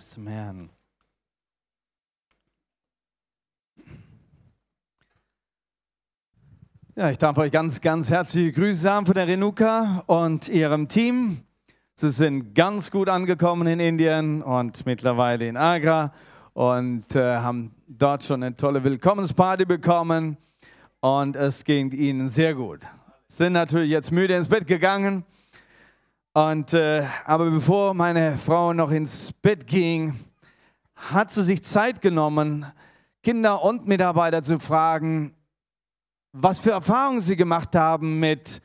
[0.00, 0.70] Preis zum Herrn.
[6.96, 11.42] Ja, ich darf euch ganz, ganz herzliche Grüße sagen von der Renuka und ihrem Team.
[11.96, 16.14] Sie sind ganz gut angekommen in Indien und mittlerweile in Agra
[16.54, 20.38] und äh, haben dort schon eine tolle Willkommensparty bekommen
[21.00, 22.80] und es ging ihnen sehr gut.
[23.28, 25.26] Sind natürlich jetzt müde ins Bett gegangen
[26.40, 30.18] und, äh, aber bevor meine Frau noch ins Bett ging,
[30.94, 32.64] hat sie sich Zeit genommen,
[33.22, 35.34] Kinder und Mitarbeiter zu fragen,
[36.32, 38.62] was für Erfahrungen sie gemacht haben mit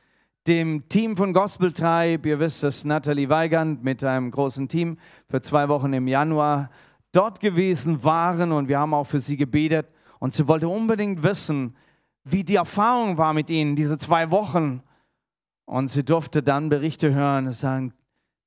[0.47, 2.29] dem Team von Gospel Tribe.
[2.29, 4.97] Ihr wisst, dass Nathalie Weigand mit einem großen Team
[5.29, 6.69] für zwei Wochen im Januar
[7.11, 9.87] dort gewesen waren und wir haben auch für sie gebetet.
[10.19, 11.75] Und sie wollte unbedingt wissen,
[12.23, 14.81] wie die Erfahrung war mit ihnen, diese zwei Wochen.
[15.65, 17.93] Und sie durfte dann Berichte hören sagen,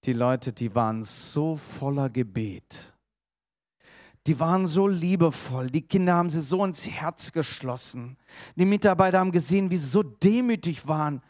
[0.04, 2.94] die Leute, die waren so voller Gebet.
[4.27, 5.70] Die waren so liebevoll.
[5.70, 8.16] Die Kinder haben sie so ins Herz geschlossen.
[8.56, 11.22] Die Mitarbeiter haben gesehen, wie sie so demütig waren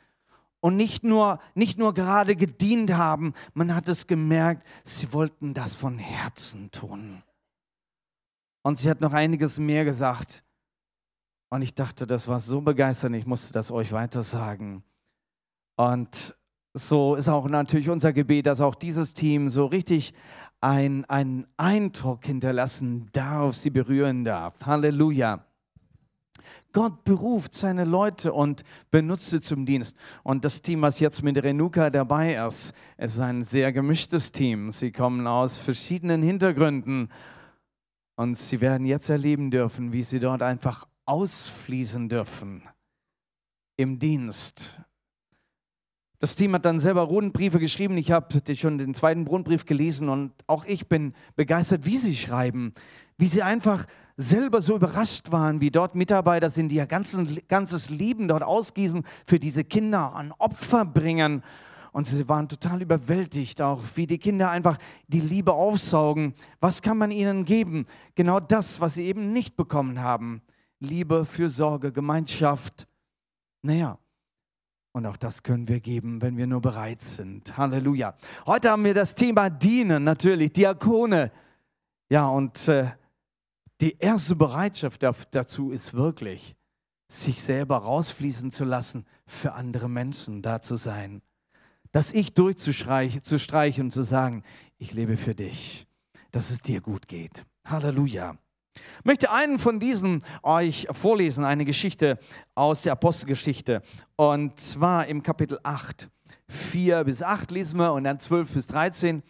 [0.60, 3.32] und nicht nur, nicht nur gerade gedient haben.
[3.54, 7.22] Man hat es gemerkt, sie wollten das von Herzen tun.
[8.62, 10.44] Und sie hat noch einiges mehr gesagt.
[11.48, 14.82] Und ich dachte, das war so begeisternd, ich musste das euch weiter sagen.
[15.78, 16.34] Und
[16.74, 20.12] so ist auch natürlich unser Gebet, dass auch dieses Team so richtig
[20.60, 24.66] einen Eindruck hinterlassen darf, sie berühren darf.
[24.66, 25.44] Halleluja.
[26.72, 29.96] Gott beruft seine Leute und benutzt sie zum Dienst.
[30.24, 34.72] Und das Team, was jetzt mit Renuka dabei ist, ist ein sehr gemischtes Team.
[34.72, 37.08] Sie kommen aus verschiedenen Hintergründen
[38.16, 42.62] und sie werden jetzt erleben dürfen, wie sie dort einfach ausfließen dürfen
[43.76, 44.80] im Dienst
[46.18, 47.96] das Team hat dann selber Rundbriefe geschrieben.
[47.96, 52.74] Ich habe schon den zweiten Rundbrief gelesen und auch ich bin begeistert, wie sie schreiben.
[53.18, 53.84] Wie sie einfach
[54.16, 59.04] selber so überrascht waren, wie dort Mitarbeiter sind, die ihr ganzes, ganzes Leben dort ausgießen,
[59.26, 61.42] für diese Kinder an Opfer bringen.
[61.92, 64.76] Und sie waren total überwältigt, auch wie die Kinder einfach
[65.06, 66.34] die Liebe aufsaugen.
[66.60, 67.86] Was kann man ihnen geben?
[68.16, 70.42] Genau das, was sie eben nicht bekommen haben.
[70.80, 72.86] Liebe, Fürsorge, Gemeinschaft.
[73.62, 73.98] Naja,
[74.92, 77.56] und auch das können wir geben, wenn wir nur bereit sind.
[77.56, 78.16] Halleluja.
[78.46, 81.30] Heute haben wir das Thema Dienen, natürlich, Diakone.
[82.10, 82.90] Ja, und äh,
[83.80, 86.56] die erste Bereitschaft dazu ist wirklich,
[87.06, 91.22] sich selber rausfließen zu lassen, für andere Menschen da zu sein.
[91.92, 94.42] Das Ich durchzustreichen und zu sagen,
[94.78, 95.86] ich lebe für dich,
[96.32, 97.44] dass es dir gut geht.
[97.64, 98.36] Halleluja.
[98.98, 102.18] Ich möchte einen von diesen euch vorlesen, eine Geschichte
[102.54, 103.82] aus der Apostelgeschichte.
[104.16, 106.08] Und zwar im Kapitel 8.
[106.48, 109.22] 4 bis 8 lesen wir und dann 12 bis 13.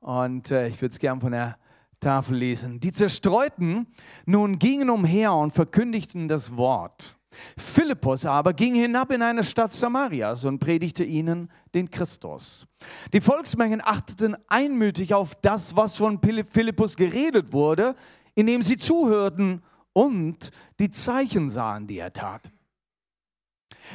[0.00, 1.56] Und äh, ich würde es gern von der
[2.00, 2.80] Tafel lesen.
[2.80, 3.86] Die Zerstreuten
[4.26, 7.16] nun gingen umher und verkündigten das Wort.
[7.56, 12.66] Philippus aber ging hinab in eine Stadt Samarias und predigte ihnen den Christus.
[13.12, 17.94] Die Volksmengen achteten einmütig auf das, was von Philippus geredet wurde,
[18.34, 19.62] indem sie zuhörten
[19.92, 22.52] und die Zeichen sahen, die er tat.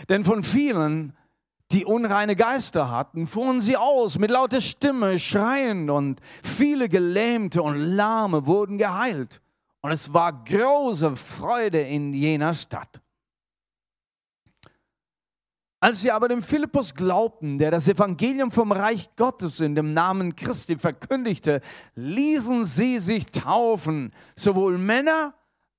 [0.08, 1.14] Denn von vielen,
[1.72, 7.78] die unreine Geister hatten, fuhren sie aus mit lauter Stimme, schreiend und viele Gelähmte und
[7.78, 9.42] Lahme wurden geheilt.
[9.82, 13.02] Und es war große Freude in jener Stadt.
[15.82, 20.36] Als sie aber dem Philippus glaubten, der das Evangelium vom Reich Gottes in dem Namen
[20.36, 21.62] Christi verkündigte,
[21.96, 25.34] ließen sie sich taufen, sowohl Männer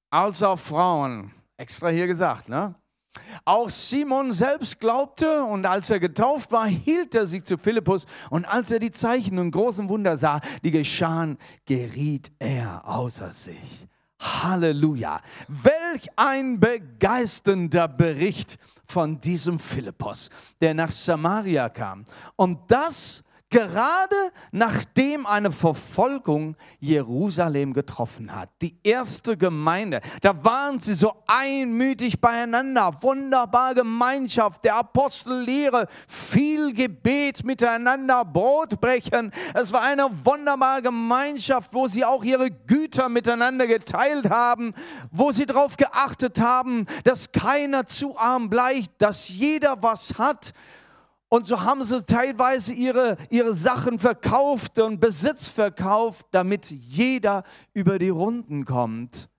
[0.08, 1.32] als auch Frauen.
[1.58, 2.74] Extra hier gesagt, ne?
[3.44, 8.46] Auch Simon selbst glaubte und als er getauft war, hielt er sich zu Philippus und
[8.46, 13.86] als er die Zeichen und großen Wunder sah, die geschahen, geriet er außer sich.
[14.20, 15.20] Halleluja.
[15.48, 18.58] Welch ein begeisternder Bericht
[18.90, 20.28] von diesem Philippus,
[20.60, 22.04] der nach Samaria kam.
[22.36, 28.48] Und das gerade nachdem eine Verfolgung Jerusalem getroffen hat.
[28.62, 37.44] Die erste Gemeinde, da waren sie so einmütig beieinander, wunderbar Gemeinschaft, der Apostellehre, viel Gebet
[37.44, 39.32] miteinander, Brot brechen.
[39.54, 44.72] Es war eine wunderbare Gemeinschaft, wo sie auch ihre Güter miteinander geteilt haben,
[45.10, 50.52] wo sie darauf geachtet haben, dass keiner zu arm bleibt, dass jeder was hat
[51.30, 58.00] und so haben sie teilweise ihre, ihre Sachen verkauft und Besitz verkauft, damit jeder über
[58.00, 59.30] die Runden kommt.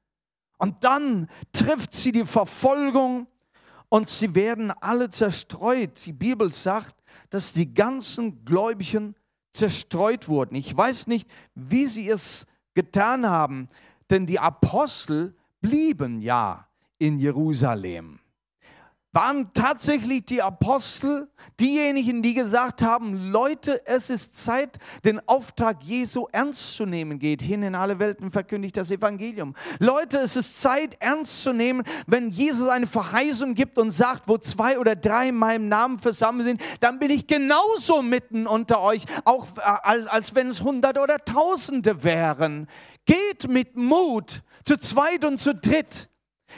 [0.58, 3.28] Und dann trifft sie die Verfolgung
[3.90, 6.06] und sie werden alle zerstreut.
[6.06, 6.96] Die Bibel sagt,
[7.30, 9.14] dass die ganzen Gläubigen
[9.52, 10.56] zerstreut wurden.
[10.56, 13.68] Ich weiß nicht, wie sie es getan haben.
[14.10, 18.21] Denn die Apostel blieben ja in Jerusalem
[19.14, 21.30] waren tatsächlich die Apostel
[21.60, 27.20] diejenigen, die gesagt haben, Leute, es ist Zeit, den Auftrag Jesu ernst zu nehmen.
[27.20, 29.54] Geht hin in alle Welten, verkündigt das Evangelium.
[29.80, 34.38] Leute, es ist Zeit, ernst zu nehmen, wenn Jesus eine Verheißung gibt und sagt, wo
[34.38, 39.04] zwei oder drei in meinem Namen versammelt sind, dann bin ich genauso mitten unter euch,
[39.26, 42.68] auch äh, als, als wenn es Hunderte oder Tausende wären.
[43.06, 46.11] Geht mit Mut zu zweit und zu dritt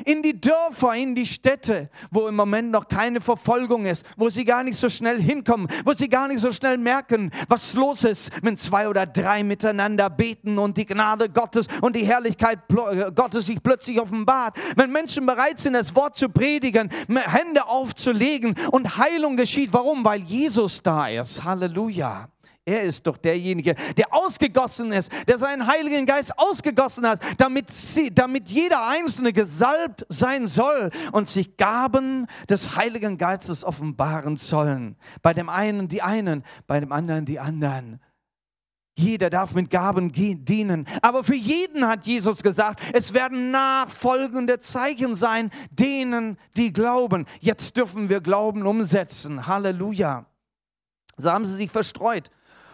[0.06, 4.46] in die Dörfer, in die Städte, wo im Moment noch keine Verfolgung ist, wo sie
[4.46, 8.32] gar nicht so schnell hinkommen, wo sie gar nicht so schnell merken, was los ist,
[8.42, 13.46] wenn zwei oder drei miteinander beten und die Gnade Gottes und die Herrlichkeit äh, Gottes
[13.46, 14.58] sich plötzlich offenbart.
[14.76, 19.72] Wenn Menschen bereit sind, das Wort zu predigen, Hände aufzulegen und Heilung geschieht.
[19.74, 20.04] Warum?
[20.06, 21.44] Weil Jesus da ist.
[21.44, 22.33] Halleluja.
[22.66, 28.14] Er ist doch derjenige, der ausgegossen ist, der seinen Heiligen Geist ausgegossen hat, damit, sie,
[28.14, 34.96] damit jeder Einzelne gesalbt sein soll und sich Gaben des Heiligen Geistes offenbaren sollen.
[35.22, 38.00] Bei dem einen die einen, bei dem anderen die anderen.
[38.96, 40.86] Jeder darf mit Gaben dienen.
[41.02, 47.26] Aber für jeden hat Jesus gesagt, es werden nachfolgende Zeichen sein, denen, die glauben.
[47.42, 49.48] Jetzt dürfen wir Glauben umsetzen.
[49.48, 50.28] Halleluja.
[51.18, 52.30] So haben sie sich verstreut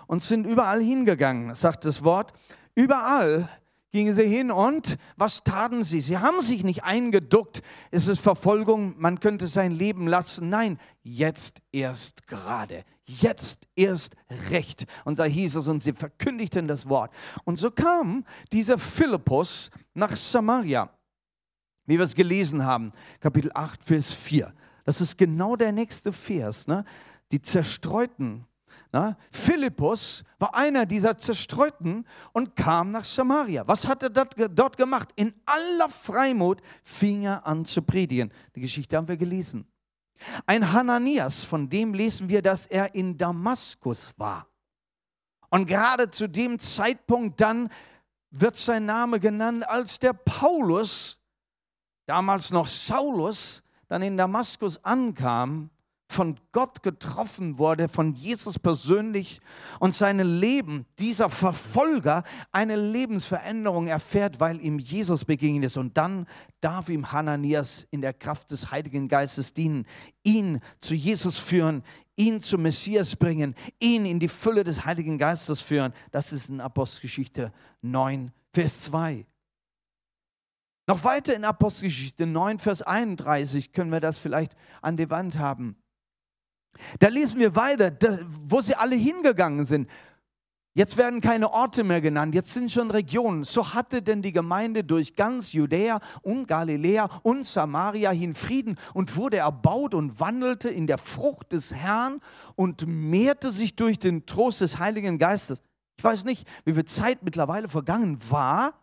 [0.10, 2.34] und sind überall hingegangen, sagt das Wort.
[2.74, 3.48] Überall
[3.92, 6.02] gingen sie hin und was taten sie?
[6.02, 7.62] Sie haben sich nicht eingeduckt,
[7.92, 10.50] es ist Verfolgung, man könnte sein Leben lassen.
[10.50, 14.16] Nein, jetzt erst gerade, jetzt erst
[14.50, 14.86] recht.
[15.06, 17.14] Und da hieß es, und sie verkündigten das Wort.
[17.44, 20.90] Und so kam dieser Philippus nach Samaria,
[21.86, 24.52] wie wir es gelesen haben, Kapitel 8, Vers 4.
[24.86, 26.66] Das ist genau der nächste Vers.
[26.66, 26.84] Ne?
[27.32, 28.48] Die Zerstreuten
[28.92, 33.68] na, Philippus war einer dieser Zerstreuten und kam nach Samaria.
[33.68, 35.10] Was hat er dort gemacht?
[35.16, 38.34] In aller Freimut fing er an zu predigen.
[38.56, 39.68] Die Geschichte haben wir gelesen.
[40.46, 44.48] Ein Hananias, von dem lesen wir, dass er in Damaskus war.
[45.50, 47.70] Und gerade zu dem Zeitpunkt dann
[48.32, 51.20] wird sein Name genannt, als der Paulus,
[52.06, 55.72] damals noch Saulus, dann in Damaskus ankam
[56.12, 59.40] von Gott getroffen wurde, von Jesus persönlich
[59.80, 65.78] und sein Leben, dieser Verfolger, eine Lebensveränderung erfährt, weil ihm Jesus begegnet ist.
[65.78, 66.26] Und dann
[66.62, 69.86] darf ihm Hananias in der Kraft des Heiligen Geistes dienen,
[70.24, 71.84] ihn zu Jesus führen,
[72.16, 75.94] ihn zum Messias bringen, ihn in die Fülle des Heiligen Geistes führen.
[76.10, 77.54] Das ist in Apostelgeschichte
[77.84, 79.28] 9, Vers 2.
[80.88, 85.78] Noch weiter in Apostelgeschichte 9, Vers 31 können wir das vielleicht an die Wand haben.
[87.00, 87.98] Da lesen wir weiter,
[88.28, 89.90] wo sie alle hingegangen sind.
[90.76, 93.44] Jetzt werden keine Orte mehr genannt, jetzt sind schon Regionen.
[93.44, 99.18] So hatte denn die Gemeinde durch ganz Judäa und Galiläa und Samaria hin Frieden und
[99.18, 102.22] wurde erbaut und wandelte in der Frucht des Herrn
[102.56, 105.64] und mehrte sich durch den Trost des Heiligen Geistes.
[105.98, 108.74] Ich weiß nicht, wie viel Zeit mittlerweile vergangen war,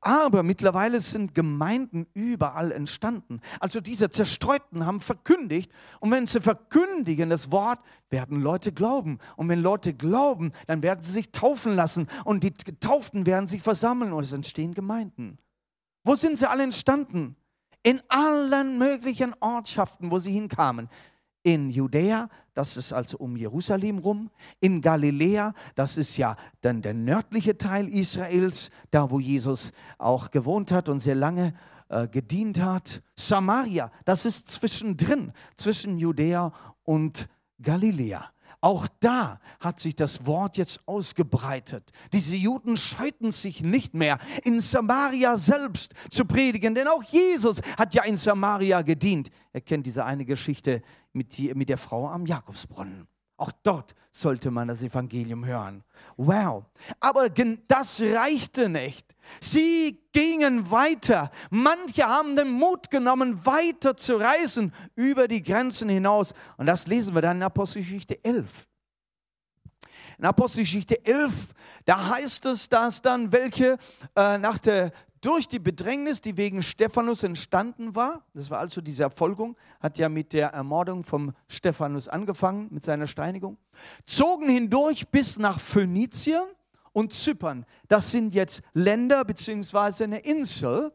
[0.00, 3.40] aber mittlerweile sind Gemeinden überall entstanden.
[3.60, 5.72] Also diese Zerstreuten haben verkündigt.
[6.00, 7.78] Und wenn sie verkündigen das Wort,
[8.10, 9.18] werden Leute glauben.
[9.36, 12.06] Und wenn Leute glauben, dann werden sie sich taufen lassen.
[12.24, 15.38] Und die Getauften werden sich versammeln und es entstehen Gemeinden.
[16.04, 17.36] Wo sind sie alle entstanden?
[17.82, 20.88] In allen möglichen Ortschaften, wo sie hinkamen
[21.46, 26.92] in Judäa, das ist also um Jerusalem rum, in Galiläa, das ist ja dann der
[26.92, 31.54] nördliche Teil Israels, da wo Jesus auch gewohnt hat und sehr lange
[31.88, 33.00] äh, gedient hat.
[33.14, 37.28] Samaria, das ist zwischendrin, zwischen Judäa und
[37.62, 38.28] Galiläa.
[38.60, 41.90] Auch da hat sich das Wort jetzt ausgebreitet.
[42.12, 47.94] Diese Juden scheuten sich nicht mehr, in Samaria selbst zu predigen, denn auch Jesus hat
[47.94, 49.30] ja in Samaria gedient.
[49.52, 50.82] Er kennt diese eine Geschichte
[51.12, 53.06] mit, die, mit der Frau am Jakobsbrunnen.
[53.36, 55.84] Auch dort sollte man das Evangelium hören.
[56.16, 56.64] Wow.
[57.00, 59.14] Aber das reichte nicht.
[59.40, 61.30] Sie gingen weiter.
[61.50, 66.32] Manche haben den Mut genommen, weiter zu reisen über die Grenzen hinaus.
[66.56, 68.66] Und das lesen wir dann in Apostelgeschichte 11.
[70.18, 71.52] In Apostelgeschichte 11,
[71.84, 73.76] da heißt es, dass dann welche
[74.14, 74.90] äh, nach der
[75.20, 80.08] durch die Bedrängnis, die wegen Stephanus entstanden war, das war also diese Erfolgung, hat ja
[80.08, 83.58] mit der Ermordung vom Stephanus angefangen, mit seiner Steinigung,
[84.04, 86.44] zogen hindurch bis nach Phönizien
[86.92, 87.66] und Zypern.
[87.88, 90.92] Das sind jetzt Länder beziehungsweise eine Insel,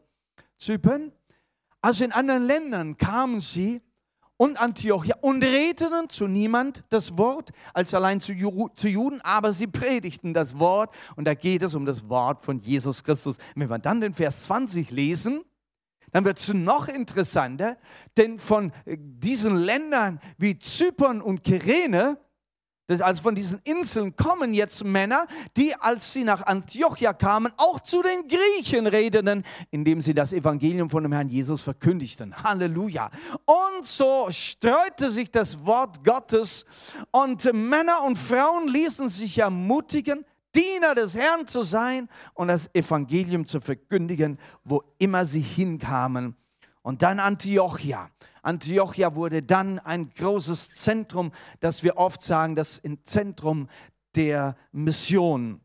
[0.56, 1.12] Zypern.
[1.80, 3.82] Also in anderen Ländern kamen sie
[4.42, 9.52] und Antiochia und redeten zu niemand das Wort, als allein zu, Ju zu Juden, aber
[9.52, 10.92] sie predigten das Wort.
[11.14, 13.38] Und da geht es um das Wort von Jesus Christus.
[13.54, 15.44] Wenn wir dann den Vers 20 lesen,
[16.10, 17.76] dann wird es noch interessanter,
[18.16, 22.18] denn von diesen Ländern wie Zypern und Kyrene,
[22.86, 27.80] das also von diesen Inseln kommen jetzt Männer, die, als sie nach Antiochia kamen, auch
[27.80, 32.36] zu den Griechen redeten, indem sie das Evangelium von dem Herrn Jesus verkündigten.
[32.42, 33.10] Halleluja.
[33.44, 36.66] Und so streute sich das Wort Gottes
[37.10, 40.24] und Männer und Frauen ließen sich ermutigen,
[40.54, 46.36] Diener des Herrn zu sein und das Evangelium zu verkündigen, wo immer sie hinkamen.
[46.82, 48.10] Und dann Antiochia.
[48.42, 53.68] Antiochia wurde dann ein großes Zentrum, das wir oft sagen, das Zentrum
[54.16, 55.60] der Mission.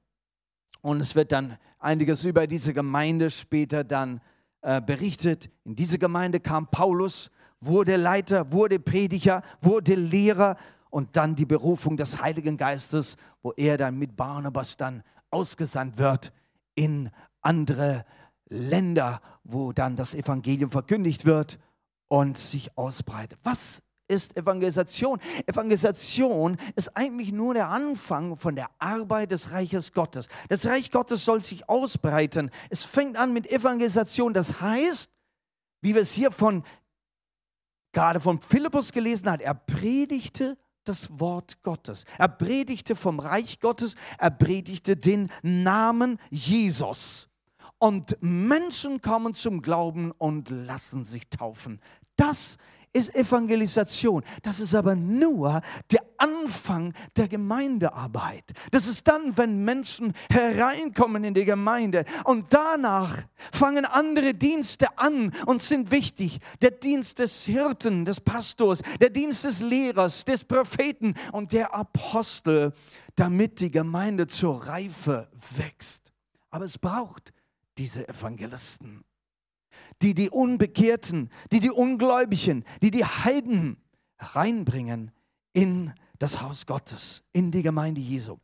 [0.81, 4.21] Und es wird dann einiges über diese Gemeinde später dann
[4.62, 5.50] äh, berichtet.
[5.63, 10.55] In diese Gemeinde kam Paulus, wurde Leiter, wurde Prediger, wurde Lehrer
[10.89, 16.31] und dann die Berufung des Heiligen Geistes, wo er dann mit Barnabas dann ausgesandt wird
[16.75, 17.09] in
[17.41, 18.05] andere
[18.50, 21.60] Länder, wo dann das Evangelium verkündigt wird
[22.08, 23.39] und sich ausbreitet.
[23.44, 25.20] Was ist Evangelisation?
[25.46, 30.27] Evangelisation ist eigentlich nur der Anfang von der Arbeit des Reiches Gottes.
[30.50, 32.51] Das Reich Gottes soll sich ausbreiten.
[32.70, 34.34] Es fängt an mit Evangelisation.
[34.34, 35.12] Das heißt,
[35.82, 36.63] wie wir es hier von
[37.94, 42.06] gerade von Philippus gelesen haben, er predigte das Wort Gottes.
[42.18, 47.27] Er predigte vom Reich Gottes, er predigte den Namen Jesus
[47.79, 51.79] und Menschen kommen zum Glauben und lassen sich taufen.
[52.15, 52.57] Das
[52.93, 54.24] ist Evangelisation.
[54.41, 58.53] Das ist aber nur der Anfang der Gemeindearbeit.
[58.72, 63.15] Das ist dann, wenn Menschen hereinkommen in die Gemeinde und danach
[63.51, 66.39] fangen andere Dienste an und sind wichtig.
[66.62, 72.74] Der Dienst des Hirten, des Pastors, der Dienst des Lehrers, des Propheten und der Apostel,
[73.15, 76.12] damit die Gemeinde zur Reife wächst.
[76.50, 77.34] Aber es braucht
[77.77, 79.03] diese Evangelisten,
[80.01, 83.77] die die Unbekehrten, die die Ungläubigen, die die Heiden
[84.19, 85.12] reinbringen
[85.53, 88.38] in das Haus Gottes, in die Gemeinde Jesu.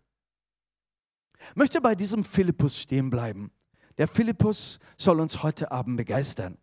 [1.50, 3.52] Ich möchte bei diesem Philippus stehen bleiben.
[3.98, 6.58] Der Philippus soll uns heute Abend begeistern.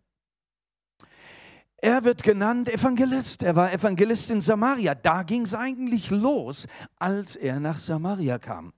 [1.77, 3.41] Er wird genannt Evangelist.
[3.43, 4.93] Er war Evangelist in Samaria.
[4.93, 8.73] Da ging es eigentlich los, als er nach Samaria kam.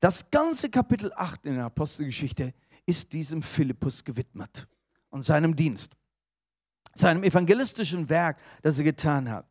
[0.00, 2.52] Das ganze Kapitel 8 in der Apostelgeschichte
[2.86, 4.66] ist diesem Philippus gewidmet
[5.10, 5.96] und seinem Dienst,
[6.94, 9.46] seinem evangelistischen Werk, das er getan hat.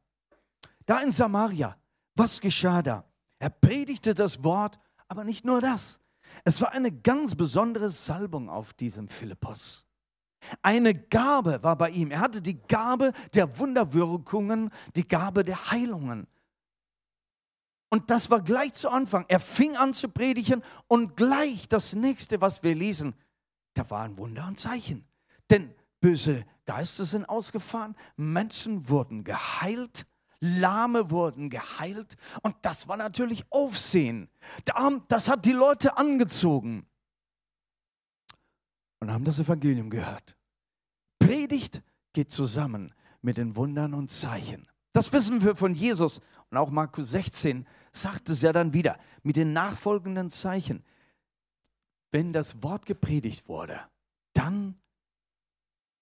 [0.85, 1.77] Da in Samaria,
[2.15, 3.05] was geschah da?
[3.39, 5.99] Er predigte das Wort, aber nicht nur das.
[6.43, 9.85] Es war eine ganz besondere Salbung auf diesem Philippus.
[10.61, 12.11] Eine Gabe war bei ihm.
[12.11, 16.27] Er hatte die Gabe der Wunderwirkungen, die Gabe der Heilungen.
[17.93, 19.23] Und das war gleich zu Anfang.
[19.27, 23.13] Er fing an zu predigen und gleich das nächste, was wir lesen,
[23.75, 25.05] da waren Wunder und Zeichen.
[25.51, 30.07] Denn böse Geister sind ausgefahren, Menschen wurden geheilt,
[30.39, 34.27] Lahme wurden geheilt und das war natürlich Aufsehen.
[35.07, 36.88] Das hat die Leute angezogen
[39.01, 40.35] und haben das Evangelium gehört.
[41.19, 41.83] Predigt
[42.13, 44.67] geht zusammen mit den Wundern und Zeichen.
[44.93, 46.21] Das wissen wir von Jesus.
[46.50, 50.83] Und auch Markus 16 sagt es ja dann wieder mit den nachfolgenden Zeichen.
[52.12, 53.79] Wenn das Wort gepredigt wurde,
[54.33, 54.75] dann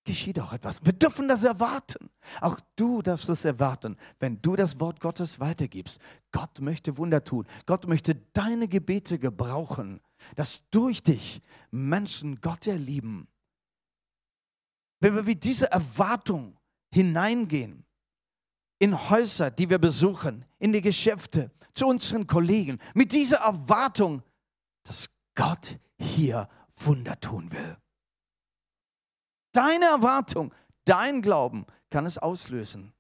[0.04, 0.84] geschieht auch etwas.
[0.84, 2.10] Wir dürfen das erwarten.
[2.42, 6.02] Auch du darfst es erwarten, wenn du das Wort Gottes weitergibst.
[6.32, 7.46] Gott möchte Wunder tun.
[7.66, 10.02] Gott möchte deine Gebete gebrauchen,
[10.36, 13.28] dass durch dich Menschen Gott erlieben.
[15.00, 16.58] Wenn wir mit dieser Erwartung
[16.94, 17.86] hineingehen,
[18.82, 24.24] in Häuser, die wir besuchen, in die Geschäfte, zu unseren Kollegen, mit dieser Erwartung,
[24.84, 27.78] dass Gott hier Wunder tun will.
[29.52, 30.52] Deine Erwartung,
[30.84, 32.92] dein Glauben kann es auslösen.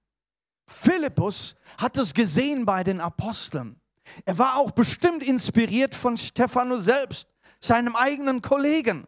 [0.67, 3.81] Philippus hat es gesehen bei den Aposteln.
[4.25, 7.27] Er war auch bestimmt inspiriert von Stephanus selbst,
[7.59, 9.07] seinem eigenen Kollegen.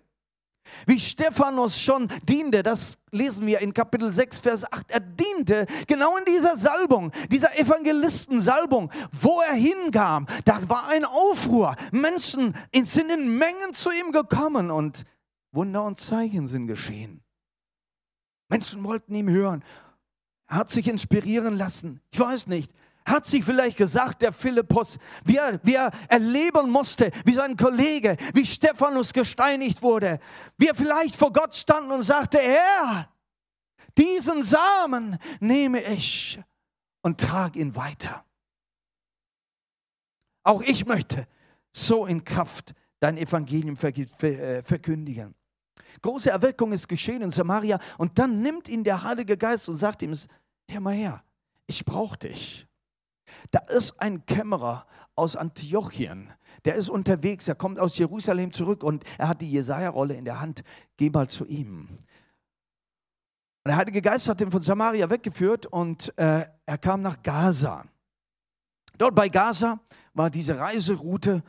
[0.85, 4.89] Wie Stephanus schon diente, das lesen wir in Kapitel 6, Vers 8.
[4.89, 10.25] Er diente genau in dieser Salbung, dieser Evangelistensalbung, wo er hingam.
[10.45, 11.75] Da war ein Aufruhr.
[11.91, 15.05] Menschen sind in Mengen zu ihm gekommen und
[15.51, 17.21] Wunder und Zeichen sind geschehen.
[18.49, 19.63] Menschen wollten ihm hören.
[20.47, 22.01] Er hat sich inspirieren lassen.
[22.11, 22.71] Ich weiß nicht,
[23.05, 28.17] hat sich vielleicht gesagt, der Philippus, wie er, wie er erleben musste, wie sein Kollege,
[28.33, 30.19] wie Stephanus gesteinigt wurde,
[30.57, 33.09] wie er vielleicht vor Gott stand und sagte, Herr,
[33.97, 36.39] diesen Samen nehme ich
[37.01, 38.25] und trag ihn weiter.
[40.43, 41.27] Auch ich möchte
[41.71, 45.35] so in Kraft dein Evangelium äh, verkündigen.
[46.01, 50.01] Große Erweckung ist geschehen in Samaria und dann nimmt ihn der Heilige Geist und sagt
[50.01, 50.17] ihm,
[50.69, 51.23] hör mal her,
[51.67, 52.67] ich brauche dich.
[53.51, 54.85] Da ist ein Kämmerer
[55.15, 56.31] aus Antiochien,
[56.65, 60.39] der ist unterwegs, er kommt aus Jerusalem zurück und er hat die Jesaja-Rolle in der
[60.39, 60.63] Hand.
[60.97, 61.87] Geh mal zu ihm.
[63.65, 67.85] Und der Heilige Geist hat ihn von Samaria weggeführt und äh, er kam nach Gaza.
[68.97, 69.79] Dort bei Gaza
[70.13, 71.43] war diese Reiseroute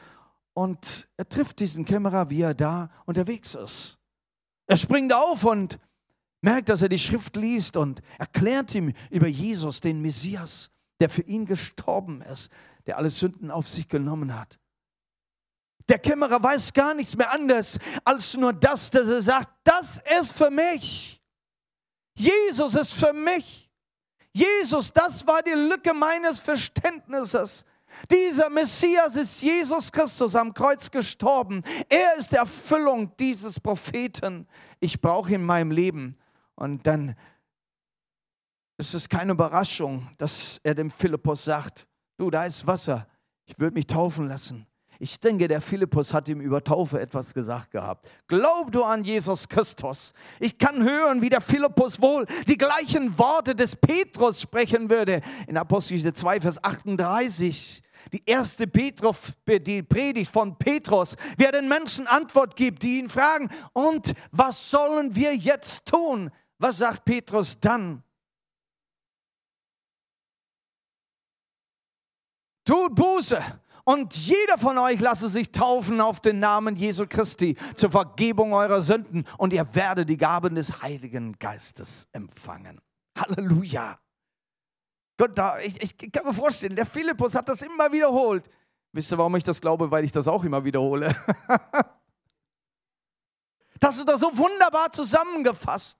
[0.54, 3.98] und er trifft diesen Kämmerer, wie er da unterwegs ist.
[4.66, 5.78] Er springt auf und
[6.40, 10.70] merkt, dass er die Schrift liest und erklärt ihm über Jesus, den Messias,
[11.00, 12.50] der für ihn gestorben ist,
[12.86, 14.58] der alle Sünden auf sich genommen hat.
[15.88, 20.32] Der Kämmerer weiß gar nichts mehr anders als nur das, dass er sagt, das ist
[20.32, 21.20] für mich.
[22.16, 23.70] Jesus ist für mich.
[24.32, 27.64] Jesus, das war die Lücke meines Verständnisses.
[28.10, 31.62] Dieser Messias ist Jesus Christus am Kreuz gestorben.
[31.88, 34.48] Er ist die Erfüllung dieses Propheten.
[34.80, 36.16] Ich brauche ihn in meinem Leben.
[36.56, 37.14] Und dann
[38.76, 43.06] ist es keine Überraschung, dass er dem Philippus sagt, du, da ist Wasser,
[43.46, 44.66] ich würde mich taufen lassen.
[45.00, 48.08] Ich denke, der Philippus hat ihm über Taufe etwas gesagt gehabt.
[48.28, 50.12] Glaub du an Jesus Christus.
[50.38, 55.20] Ich kann hören, wie der Philippus wohl die gleichen Worte des Petrus sprechen würde.
[55.48, 57.82] In Apostel 2, Vers 38.
[58.12, 63.48] Die erste Petrus, die Predigt von Petrus, wer den Menschen Antwort gibt, die ihn fragen,
[63.72, 66.30] und was sollen wir jetzt tun?
[66.58, 68.02] Was sagt Petrus dann?
[72.64, 73.42] Tut Buße
[73.84, 78.80] und jeder von euch lasse sich taufen auf den Namen Jesu Christi zur Vergebung eurer
[78.80, 82.80] Sünden und ihr werdet die Gaben des Heiligen Geistes empfangen.
[83.16, 83.98] Halleluja.
[85.18, 88.48] Gott, ich, ich kann mir vorstellen, der Philippus hat das immer wiederholt.
[88.92, 89.90] Wisst ihr, warum ich das glaube?
[89.90, 91.14] Weil ich das auch immer wiederhole.
[93.80, 95.98] das ist doch so wunderbar zusammengefasst.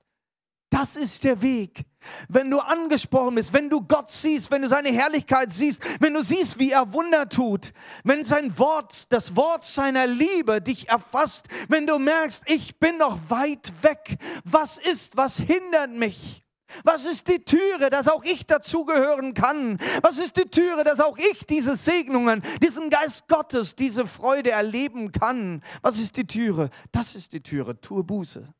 [0.74, 1.84] Das ist der Weg.
[2.28, 6.20] Wenn du angesprochen bist, wenn du Gott siehst, wenn du seine Herrlichkeit siehst, wenn du
[6.20, 7.72] siehst, wie er Wunder tut,
[8.02, 13.30] wenn sein Wort, das Wort seiner Liebe dich erfasst, wenn du merkst, ich bin noch
[13.30, 16.44] weit weg, was ist, was hindert mich?
[16.82, 19.78] Was ist die Türe, dass auch ich dazugehören kann?
[20.02, 25.12] Was ist die Türe, dass auch ich diese Segnungen, diesen Geist Gottes, diese Freude erleben
[25.12, 25.62] kann?
[25.82, 26.68] Was ist die Türe?
[26.90, 27.80] Das ist die Türe.
[27.80, 28.52] Tue Buße.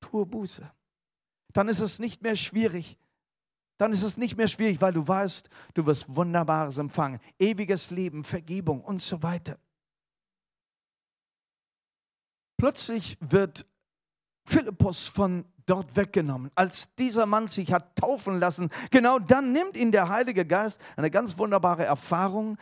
[0.00, 0.70] Tue Buße
[1.54, 2.98] dann ist es nicht mehr schwierig.
[3.78, 7.20] Dann ist es nicht mehr schwierig, weil du weißt, du wirst Wunderbares empfangen.
[7.38, 9.58] Ewiges Leben, Vergebung und so weiter.
[12.56, 13.66] Plötzlich wird
[14.44, 16.50] Philippus von dort weggenommen.
[16.54, 21.10] Als dieser Mann sich hat taufen lassen, genau dann nimmt ihn der Heilige Geist eine
[21.10, 22.58] ganz wunderbare Erfahrung,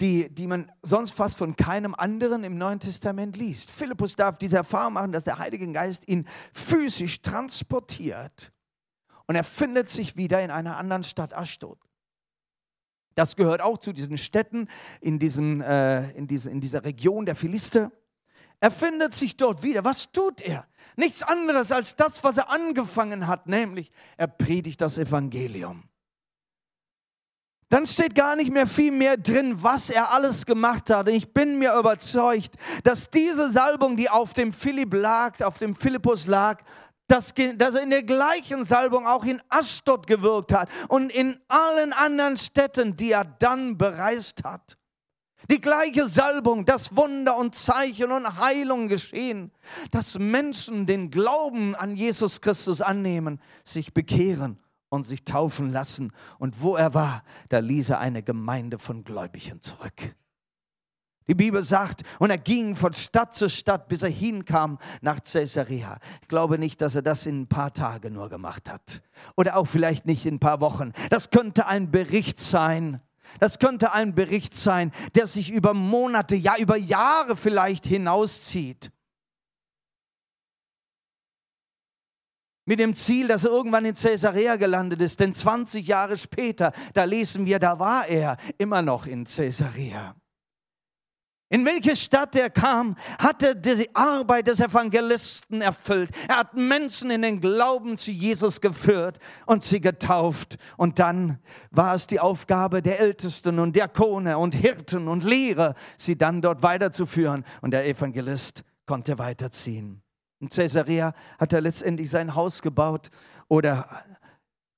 [0.00, 3.70] die, die man sonst fast von keinem anderen im Neuen Testament liest.
[3.70, 8.52] Philippus darf diese Erfahrung machen, dass der Heilige Geist ihn physisch transportiert
[9.26, 11.78] und er findet sich wieder in einer anderen Stadt Ashdod.
[13.14, 14.68] Das gehört auch zu diesen Städten
[15.00, 17.90] in, diesem, äh, in, diese, in dieser Region der Philister.
[18.60, 19.84] Er findet sich dort wieder.
[19.84, 20.66] Was tut er?
[20.96, 25.84] Nichts anderes als das, was er angefangen hat, nämlich er predigt das Evangelium
[27.68, 31.08] dann steht gar nicht mehr viel mehr drin, was er alles gemacht hat.
[31.08, 36.26] Ich bin mir überzeugt, dass diese Salbung, die auf dem Philipp lag, auf dem Philippus
[36.28, 36.62] lag,
[37.08, 41.92] dass, dass er in der gleichen Salbung auch in Ashdod gewirkt hat und in allen
[41.92, 44.76] anderen Städten, die er dann bereist hat.
[45.50, 49.52] Die gleiche Salbung, dass Wunder und Zeichen und Heilung geschehen,
[49.90, 54.58] dass Menschen den Glauben an Jesus Christus annehmen, sich bekehren
[54.96, 56.12] und sich taufen lassen.
[56.38, 60.14] Und wo er war, da ließ er eine Gemeinde von Gläubigen zurück.
[61.28, 65.98] Die Bibel sagt, und er ging von Stadt zu Stadt, bis er hinkam nach Caesarea.
[66.22, 69.02] Ich glaube nicht, dass er das in ein paar Tagen nur gemacht hat.
[69.36, 70.92] Oder auch vielleicht nicht in ein paar Wochen.
[71.10, 73.00] Das könnte ein Bericht sein.
[73.40, 78.92] Das könnte ein Bericht sein, der sich über Monate, ja über Jahre vielleicht hinauszieht.
[82.66, 85.20] Mit dem Ziel, dass er irgendwann in Caesarea gelandet ist.
[85.20, 90.14] Denn 20 Jahre später, da lesen wir, da war er immer noch in Caesarea.
[91.48, 96.10] In welche Stadt er kam, hat er die Arbeit des Evangelisten erfüllt.
[96.26, 100.58] Er hat Menschen in den Glauben zu Jesus geführt und sie getauft.
[100.76, 101.38] Und dann
[101.70, 106.64] war es die Aufgabe der Ältesten und Diakone und Hirten und Lehrer, sie dann dort
[106.64, 107.44] weiterzuführen.
[107.60, 110.02] Und der Evangelist konnte weiterziehen.
[110.40, 113.10] In Caesarea hat er letztendlich sein Haus gebaut
[113.48, 114.04] oder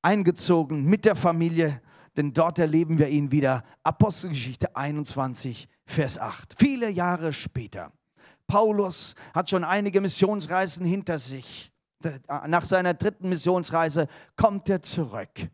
[0.03, 1.81] eingezogen mit der Familie,
[2.17, 3.65] denn dort erleben wir ihn wieder.
[3.83, 6.55] Apostelgeschichte 21, Vers 8.
[6.59, 7.93] Viele Jahre später.
[8.47, 11.73] Paulus hat schon einige Missionsreisen hinter sich.
[12.47, 15.51] Nach seiner dritten Missionsreise kommt er zurück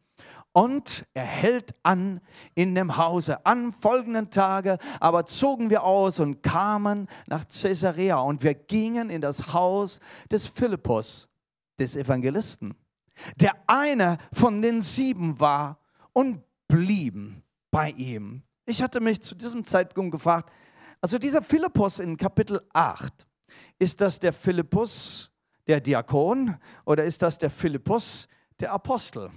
[0.54, 2.20] und er hält an
[2.54, 3.44] in dem Hause.
[3.44, 9.20] Am folgenden Tage aber zogen wir aus und kamen nach Caesarea und wir gingen in
[9.20, 9.98] das Haus
[10.30, 11.28] des Philippus,
[11.78, 12.74] des Evangelisten,
[13.36, 15.80] der einer von den sieben war
[16.12, 18.42] und blieben bei ihm.
[18.64, 20.52] Ich hatte mich zu diesem Zeitpunkt gefragt,
[21.00, 23.12] also dieser Philippus in Kapitel 8,
[23.80, 25.32] ist das der Philippus,
[25.66, 28.28] der Diakon, oder ist das der Philippus,
[28.60, 29.30] der Apostel?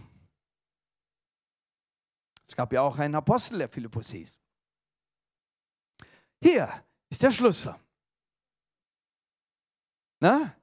[2.48, 4.40] Es gab ja auch einen Apostel, der Philippus hieß.
[6.42, 6.72] Hier
[7.10, 7.76] ist der Schlüssel.
[10.20, 10.56] Na?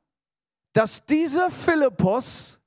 [0.73, 2.59] Dass dieser Philippus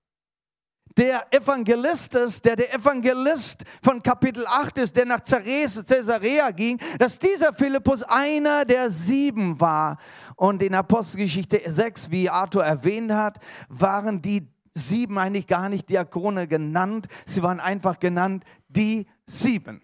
[0.98, 7.20] der Evangelist ist, der der Evangelist von Kapitel 8 ist, der nach Caesarea ging, dass
[7.20, 9.98] dieser Philippus einer der sieben war.
[10.36, 13.38] Und in Apostelgeschichte 6, wie Arthur erwähnt hat,
[13.70, 19.82] waren die sieben eigentlich gar nicht Diakone genannt, sie waren einfach genannt die sieben.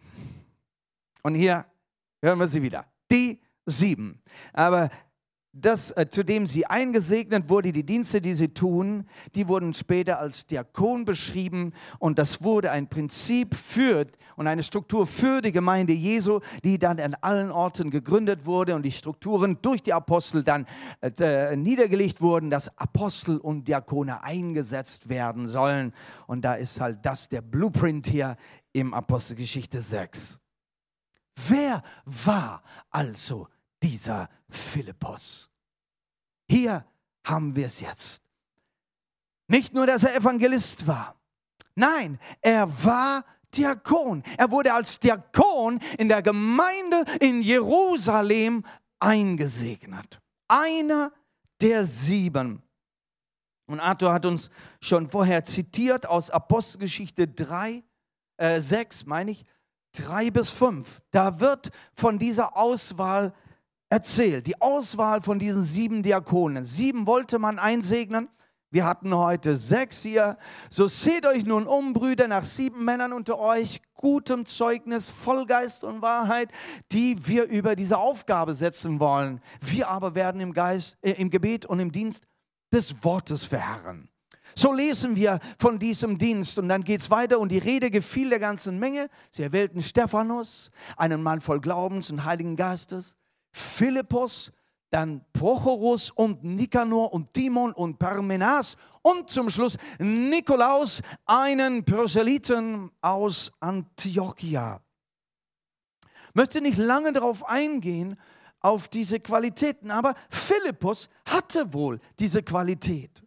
[1.23, 1.65] Und hier
[2.21, 4.21] hören wir sie wieder, die sieben.
[4.53, 4.89] Aber
[5.53, 10.19] das, äh, zu dem sie eingesegnet wurde, die Dienste, die sie tun, die wurden später
[10.19, 15.93] als Diakon beschrieben und das wurde ein Prinzip für und eine Struktur für die Gemeinde
[15.93, 20.65] Jesu, die dann an allen Orten gegründet wurde und die Strukturen durch die Apostel dann
[21.01, 21.11] äh,
[21.51, 25.93] äh niedergelegt wurden, dass Apostel und Diakone eingesetzt werden sollen.
[26.25, 28.37] Und da ist halt das der Blueprint hier
[28.71, 30.39] im Apostelgeschichte 6.
[31.35, 33.47] Wer war also
[33.83, 35.49] dieser Philippus.
[36.49, 36.85] Hier
[37.25, 38.23] haben wir es jetzt.
[39.47, 41.15] Nicht nur, dass er Evangelist war.
[41.75, 44.23] Nein, er war Diakon.
[44.37, 48.63] Er wurde als Diakon in der Gemeinde in Jerusalem
[48.99, 50.21] eingesegnet.
[50.47, 51.11] Einer
[51.61, 52.63] der sieben.
[53.65, 54.49] Und Arthur hat uns
[54.81, 57.83] schon vorher zitiert aus Apostelgeschichte 3,
[58.37, 59.45] äh, 6, meine ich,
[59.93, 61.01] 3 bis 5.
[61.11, 63.33] Da wird von dieser Auswahl
[63.93, 64.47] erzählt.
[64.47, 66.65] Die Auswahl von diesen sieben Diakonen.
[66.65, 68.27] Sieben wollte man einsegnen.
[68.71, 70.35] Wir hatten heute sechs hier.
[70.71, 76.01] So seht euch nun um, Brüder, nach sieben Männern unter euch, gutem Zeugnis, Vollgeist und
[76.01, 76.49] Wahrheit,
[76.91, 79.39] die wir über diese Aufgabe setzen wollen.
[79.61, 82.23] Wir aber werden im Geist, äh, im Gebet und im Dienst
[82.73, 84.09] des Wortes verharren.
[84.55, 88.31] So lesen wir von diesem Dienst und dann geht es weiter und die Rede gefiel
[88.31, 89.07] der ganzen Menge.
[89.29, 93.15] Sie erwählten Stephanus, einen Mann voll Glaubens und Heiligen Geistes,
[93.53, 94.51] Philippus,
[94.89, 103.51] dann Prochorus und Nikanor und Timon und Parmenas und zum Schluss Nikolaus, einen Proselyten aus
[103.59, 104.81] Antiochia.
[106.33, 108.19] Möchte nicht lange darauf eingehen,
[108.59, 113.23] auf diese Qualitäten, aber Philippus hatte wohl diese Qualität.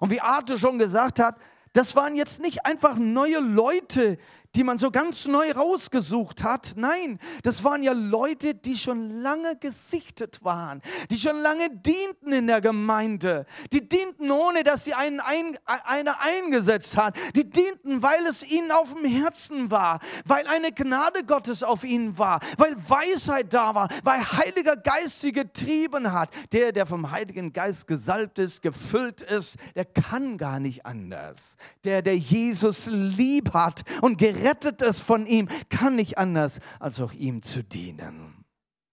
[0.00, 1.38] Und wie Arthur schon gesagt hat,
[1.72, 4.18] das waren jetzt nicht einfach neue Leute,
[4.56, 6.72] die man so ganz neu rausgesucht hat.
[6.76, 12.46] Nein, das waren ja Leute, die schon lange gesichtet waren, die schon lange dienten in
[12.48, 13.46] der Gemeinde.
[13.72, 17.16] Die dienten, ohne dass sie einen ein, eine eingesetzt hat.
[17.36, 22.18] Die dienten, weil es ihnen auf dem Herzen war, weil eine Gnade Gottes auf ihnen
[22.18, 26.30] war, weil Weisheit da war, weil Heiliger Geist sie getrieben hat.
[26.52, 31.56] Der, der vom Heiligen Geist gesalbt ist, gefüllt ist, der kann gar nicht anders.
[31.84, 37.00] Der, der Jesus lieb hat und gerettet gerettet ist von ihm, kann nicht anders, als
[37.00, 38.44] auch ihm zu dienen.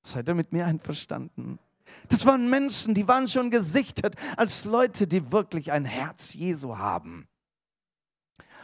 [0.06, 1.60] Seid ihr mit mir einverstanden?
[2.10, 7.28] Das waren Menschen, die waren schon gesichtet als Leute, die wirklich ein Herz Jesu haben.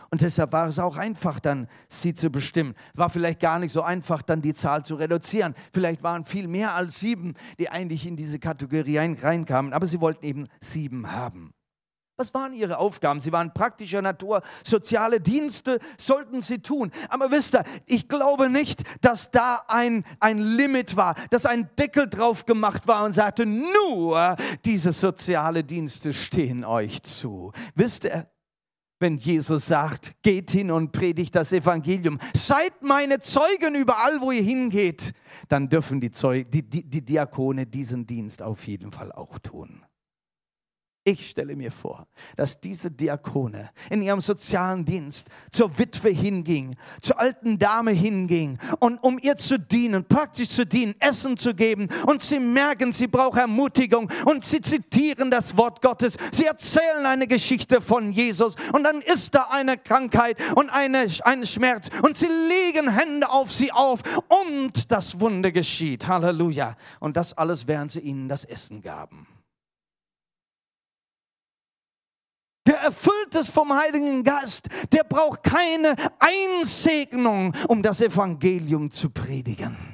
[0.09, 2.75] Und deshalb war es auch einfach dann, sie zu bestimmen.
[2.93, 5.55] War vielleicht gar nicht so einfach, dann die Zahl zu reduzieren.
[5.73, 9.73] Vielleicht waren viel mehr als sieben, die eigentlich in diese Kategorie reinkamen.
[9.73, 11.53] Aber sie wollten eben sieben haben.
[12.15, 13.19] Was waren ihre Aufgaben?
[13.19, 16.91] Sie waren praktischer Natur, soziale Dienste sollten sie tun.
[17.09, 22.07] Aber wisst ihr, ich glaube nicht, dass da ein, ein Limit war, dass ein Deckel
[22.07, 27.51] drauf gemacht war und sagte, nur diese soziale Dienste stehen euch zu.
[27.73, 28.27] Wisst ihr,
[28.99, 34.43] wenn Jesus sagt, geht hin und predigt das Evangelium, seid meine Zeugen überall, wo ihr
[34.43, 35.13] hingeht,
[35.49, 39.83] dann dürfen die, Zeug die, die, die Diakone diesen Dienst auf jeden Fall auch tun.
[41.05, 47.19] Ich stelle mir vor, dass diese Diakone in ihrem sozialen Dienst zur Witwe hinging, zur
[47.19, 52.23] alten Dame hinging und um ihr zu dienen, praktisch zu dienen, Essen zu geben und
[52.23, 56.15] sie merken, sie braucht Ermutigung und sie zitieren das Wort Gottes.
[56.31, 61.43] Sie erzählen eine Geschichte von Jesus und dann ist da eine Krankheit und eine, ein
[61.43, 66.07] Schmerz und sie legen Hände auf sie auf und das Wunder geschieht.
[66.07, 66.77] Halleluja.
[67.01, 69.27] Und das alles, während sie ihnen das Essen gaben.
[72.83, 79.93] Erfüllt ist vom Heiligen Geist, der braucht keine Einsegnung, um das Evangelium zu predigen.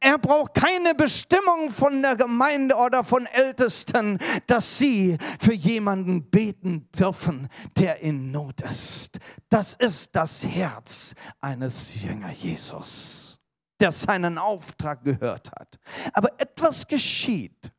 [0.00, 6.88] Er braucht keine Bestimmung von der Gemeinde oder von Ältesten, dass sie für jemanden beten
[6.96, 9.18] dürfen, der in Not ist.
[9.48, 13.38] Das ist das Herz eines Jünger Jesus,
[13.80, 15.78] der seinen Auftrag gehört hat.
[16.12, 17.72] Aber etwas geschieht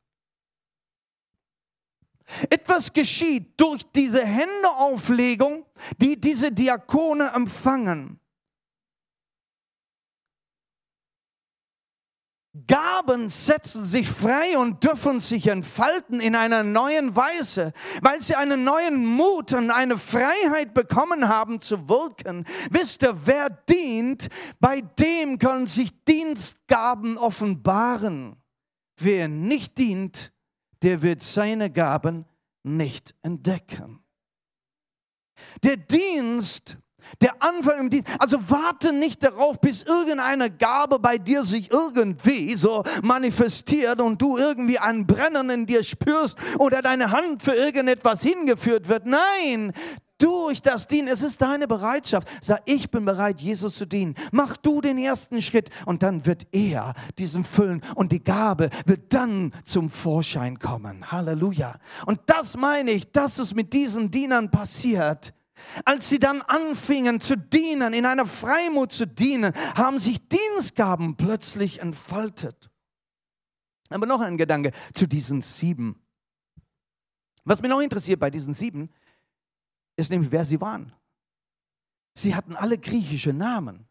[2.50, 5.66] etwas geschieht durch diese Händeauflegung,
[5.98, 8.20] die diese Diakone empfangen.
[12.68, 18.64] Gaben setzen sich frei und dürfen sich entfalten in einer neuen Weise, weil sie einen
[18.64, 22.46] neuen Mut und eine Freiheit bekommen haben zu wirken.
[22.72, 24.30] Wisst ihr, wer dient,
[24.62, 28.38] bei dem können sich Dienstgaben offenbaren.
[28.98, 30.32] Wer nicht dient,
[30.86, 32.26] der wird seine Gaben
[32.64, 34.04] nicht entdecken.
[35.64, 36.78] Der Dienst,
[37.22, 42.54] der Anfang im Dienst, also warte nicht darauf, bis irgendeine Gabe bei dir sich irgendwie
[42.54, 48.22] so manifestiert und du irgendwie ein Brennen in dir spürst oder deine Hand für irgendetwas
[48.22, 49.08] hingeführt wird.
[49.08, 49.74] Nein,
[50.18, 52.28] durch das Dienen, es ist deine Bereitschaft.
[52.42, 54.16] Sag, ich bin bereit, Jesus zu dienen.
[54.32, 59.14] Mach du den ersten Schritt und dann wird er diesen füllen und die Gabe wird
[59.14, 61.12] dann zum Vorschein kommen.
[61.12, 61.78] Halleluja.
[62.06, 65.34] Und das meine ich, dass es mit diesen Dienern passiert.
[65.86, 71.80] Als sie dann anfingen zu dienen, in einer Freimut zu dienen, haben sich Dienstgaben plötzlich
[71.80, 72.70] entfaltet.
[73.90, 76.02] Aber noch ein Gedanke zu diesen sieben.
[77.46, 78.90] Was mich noch interessiert bei diesen sieben,
[79.98, 80.94] ist nämlich, wer sie waren.
[82.18, 83.88] Sie hatten alle griechische Namen.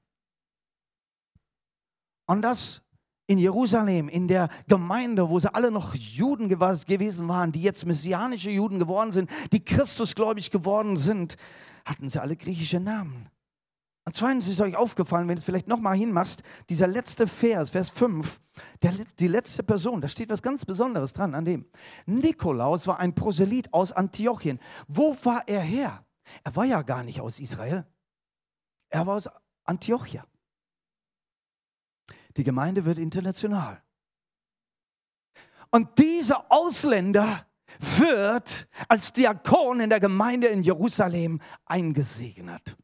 [2.27, 2.83] Und das
[3.27, 8.51] in Jerusalem, in der Gemeinde, wo sie alle noch Juden gewesen waren, die jetzt messianische
[8.51, 11.37] Juden geworden sind, die Christusgläubig geworden sind,
[11.87, 13.29] hatten sie alle griechische Namen.
[14.07, 17.89] Und zweitens ist euch aufgefallen, wenn du es vielleicht nochmal hinmachst, dieser letzte Vers, Vers
[17.89, 18.39] 5,
[18.83, 21.67] der, die letzte Person, da steht was ganz Besonderes dran an dem.
[22.05, 24.61] Nikolaus war ein Proselyt aus Antiochien.
[24.89, 26.05] Wo war er her?
[26.43, 27.87] Er war ja gar nicht aus Israel.
[28.91, 29.31] Er war aus
[29.65, 30.27] Antiochia.
[32.37, 33.83] Die Gemeinde wird international.
[35.71, 37.47] Und dieser Ausländer
[37.81, 42.77] wird als Diakon in der Gemeinde in Jerusalem eingesegnet.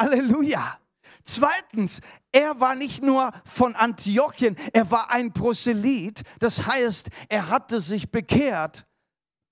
[0.00, 0.78] Halleluja.
[1.22, 2.00] Zweitens,
[2.32, 6.22] er war nicht nur von Antiochien, er war ein Proselyt.
[6.38, 8.86] Das heißt, er hatte sich bekehrt.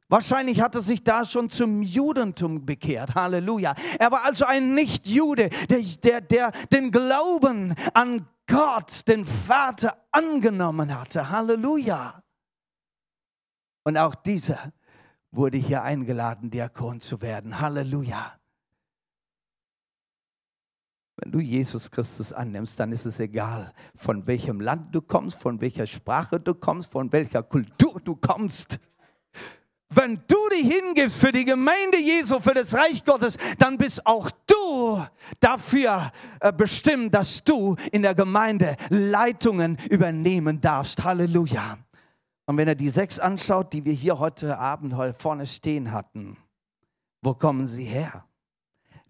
[0.08, 3.14] Wahrscheinlich hat er sich da schon zum Judentum bekehrt.
[3.14, 3.74] Halleluja.
[3.98, 10.98] Er war also ein Nicht-Jude, der, der, der den Glauben an Gott, den Vater, angenommen
[10.98, 11.28] hatte.
[11.28, 12.22] Halleluja.
[13.84, 14.72] Und auch dieser
[15.30, 17.60] wurde hier eingeladen, Diakon zu werden.
[17.60, 18.37] Halleluja.
[21.20, 25.60] Wenn du Jesus Christus annimmst, dann ist es egal, von welchem Land du kommst, von
[25.60, 28.78] welcher Sprache du kommst, von welcher Kultur du kommst.
[29.90, 34.30] Wenn du dich hingibst für die Gemeinde Jesu, für das Reich Gottes, dann bist auch
[34.46, 35.04] du
[35.40, 41.02] dafür äh, bestimmt, dass du in der Gemeinde Leitungen übernehmen darfst.
[41.02, 41.78] Halleluja.
[42.46, 46.36] Und wenn er die sechs anschaut, die wir hier heute Abend vorne stehen hatten,
[47.22, 48.27] wo kommen sie her?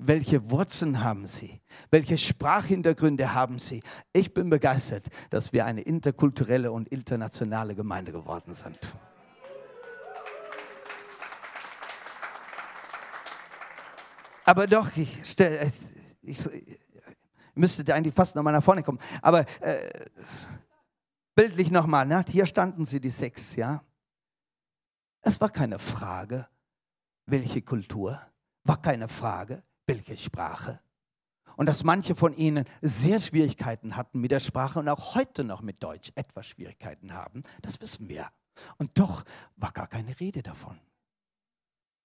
[0.01, 1.61] Welche Wurzeln haben sie?
[1.91, 3.83] Welche Sprachhintergründe haben sie?
[4.13, 8.79] Ich bin begeistert, dass wir eine interkulturelle und internationale Gemeinde geworden sind.
[14.45, 15.71] Aber doch, ich, stell,
[16.23, 16.79] ich, ich
[17.57, 19.01] müsste eigentlich fast nochmal nach vorne kommen.
[19.21, 20.07] Aber äh,
[21.35, 22.25] bildlich nochmal, ne?
[22.29, 23.83] hier standen sie, die sechs, ja.
[25.23, 26.47] Es war keine Frage,
[27.27, 28.19] welche Kultur,
[28.63, 30.79] war keine Frage, welche Sprache.
[31.57, 35.61] Und dass manche von ihnen sehr Schwierigkeiten hatten mit der Sprache und auch heute noch
[35.61, 38.29] mit Deutsch etwas Schwierigkeiten haben, das wissen wir.
[38.77, 39.24] Und doch
[39.57, 40.79] war gar keine Rede davon.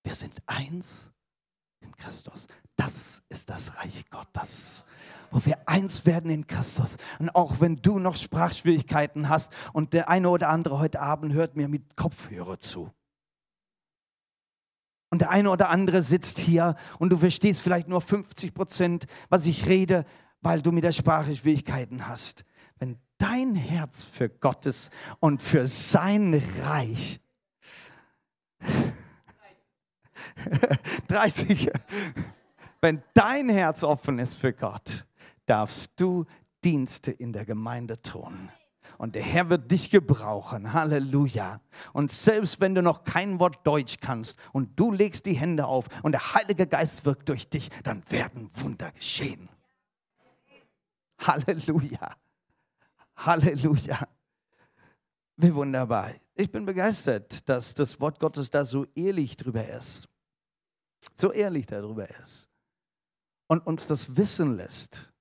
[0.04, 1.12] Wir sind eins
[1.82, 2.48] in Christus.
[2.76, 4.86] Das ist das Reich Gottes,
[5.30, 6.98] wo wir eins werden in Christus.
[7.20, 11.56] Und auch wenn du noch Sprachschwierigkeiten hast und der eine oder andere heute Abend hört
[11.56, 12.92] mir mit Kopfhörer zu.
[15.14, 19.46] Und der eine oder andere sitzt hier und du verstehst vielleicht nur 50 Prozent, was
[19.46, 20.06] ich rede,
[20.42, 22.46] weil du mit der Sprache Schwierigkeiten hast.
[22.80, 27.22] Wenn dein Herz für Gottes und für sein Reich
[31.10, 31.70] 30.
[32.82, 35.06] Wenn dein Herz offen ist für Gott,
[35.46, 36.26] darfst du
[36.64, 38.50] Dienste in der Gemeinde tun.
[38.98, 40.74] Und der Herr wird dich gebrauchen.
[40.74, 41.62] Halleluja.
[41.94, 45.88] Und selbst wenn du noch kein Wort Deutsch kannst und du legst die Hände auf
[46.04, 49.50] und der Heilige Geist wirkt durch dich, dann werden Wunder geschehen.
[51.20, 52.16] Halleluja.
[53.16, 54.08] Halleluja.
[55.38, 56.12] Wie wunderbar.
[56.36, 60.08] Ich bin begeistert, dass das Wort Gottes da so ehrlich drüber ist
[61.16, 62.50] so ehrlich darüber ist
[63.48, 65.13] und uns das wissen lässt.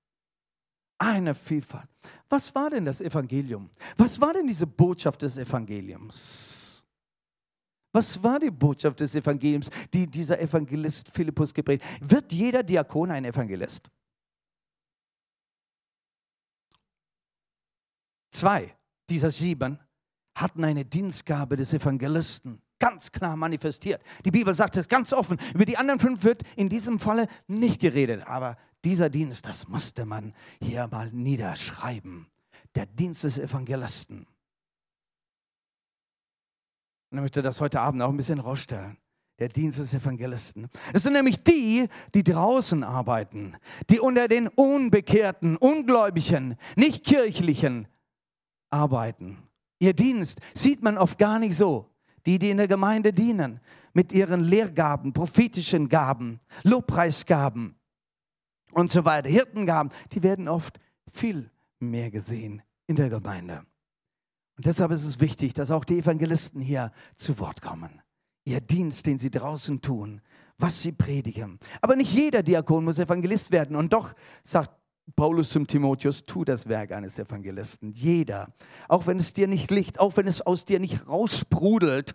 [1.03, 1.89] Eine Vielfalt.
[2.29, 3.69] Was war denn das Evangelium?
[3.97, 6.87] Was war denn diese Botschaft des Evangeliums?
[7.93, 11.85] Was war die Botschaft des Evangeliums, die dieser Evangelist Philippus geprägt?
[12.01, 13.91] Wird jeder Diakon ein Evangelist?
[18.31, 18.73] Zwei
[19.11, 19.81] dieser sieben
[20.37, 24.03] hatten eine Dienstgabe des Evangelisten ganz klar manifestiert.
[24.25, 25.39] Die Bibel sagt es ganz offen.
[25.55, 28.27] Über die anderen fünf wird in diesem Falle nicht geredet.
[28.27, 32.27] Aber dieser Dienst, das musste man hier mal niederschreiben.
[32.75, 34.27] Der Dienst des Evangelisten.
[37.11, 38.97] Und ich möchte das heute Abend auch ein bisschen rausstellen.
[39.39, 40.69] Der Dienst des Evangelisten.
[40.93, 43.57] Es sind nämlich die, die draußen arbeiten,
[43.91, 47.87] die unter den Unbekehrten, Ungläubigen, nicht kirchlichen
[48.71, 49.39] arbeiten.
[49.79, 51.92] Ihr Dienst sieht man oft gar nicht so
[52.27, 53.61] die, die in der Gemeinde dienen,
[53.93, 57.77] mit ihren Lehrgaben, prophetischen Gaben, Lobpreisgaben
[58.73, 60.79] und so weiter, Hirtengaben, die werden oft
[61.11, 63.65] viel mehr gesehen in der Gemeinde.
[64.57, 68.03] Und deshalb ist es wichtig, dass auch die Evangelisten hier zu Wort kommen.
[68.45, 70.21] Ihr Dienst, den sie draußen tun,
[70.59, 71.59] was sie predigen.
[71.81, 73.77] Aber nicht jeder Diakon muss Evangelist werden.
[73.77, 74.71] Und doch sagt
[75.17, 77.93] Paulus zum Timotheus, tu das Werk eines Evangelisten.
[77.93, 78.55] Jeder.
[78.89, 82.15] Auch wenn es dir nicht liegt, auch wenn es aus dir nicht raussprudelt,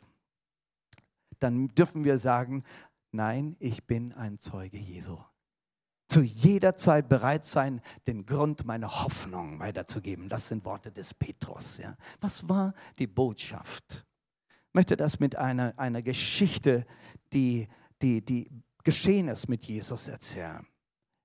[1.39, 2.63] dann dürfen wir sagen,
[3.11, 5.17] nein, ich bin ein Zeuge Jesu.
[6.07, 10.29] Zu jeder Zeit bereit sein, den Grund meiner Hoffnung weiterzugeben.
[10.29, 11.77] Das sind Worte des Petrus.
[11.77, 11.97] Ja.
[12.21, 14.05] Was war die Botschaft?
[14.49, 16.85] Ich möchte das mit einer, einer Geschichte,
[17.33, 17.67] die,
[18.01, 18.49] die, die
[18.83, 20.65] geschehen ist mit Jesus erzählen.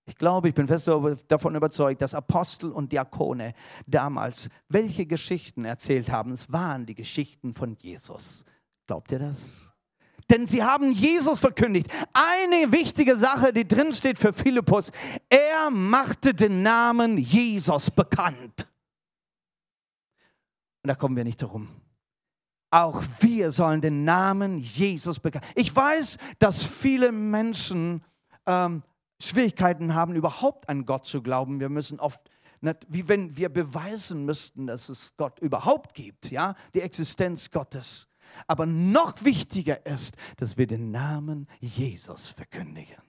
[0.07, 0.91] Ich glaube, ich bin fest
[1.29, 3.53] davon überzeugt, dass Apostel und Diakone
[3.87, 6.33] damals welche Geschichten erzählt haben.
[6.33, 8.45] Es waren die Geschichten von Jesus.
[8.87, 9.73] Glaubt ihr das?
[10.29, 11.89] Denn sie haben Jesus verkündigt.
[12.13, 14.91] Eine wichtige Sache, die drin steht für Philippus,
[15.29, 18.67] er machte den Namen Jesus bekannt.
[20.83, 21.69] Und da kommen wir nicht herum.
[22.71, 25.45] Auch wir sollen den Namen Jesus bekannt.
[25.55, 28.03] Ich weiß, dass viele Menschen
[28.47, 28.83] ähm,
[29.23, 31.61] Schwierigkeiten haben, überhaupt an Gott zu glauben.
[31.61, 32.21] Wir müssen oft,
[32.89, 38.09] wie wenn wir beweisen müssten, dass es Gott überhaupt gibt, ja, die Existenz Gottes.
[38.47, 43.03] Aber noch wichtiger ist, dass wir den Namen Jesus verkündigen.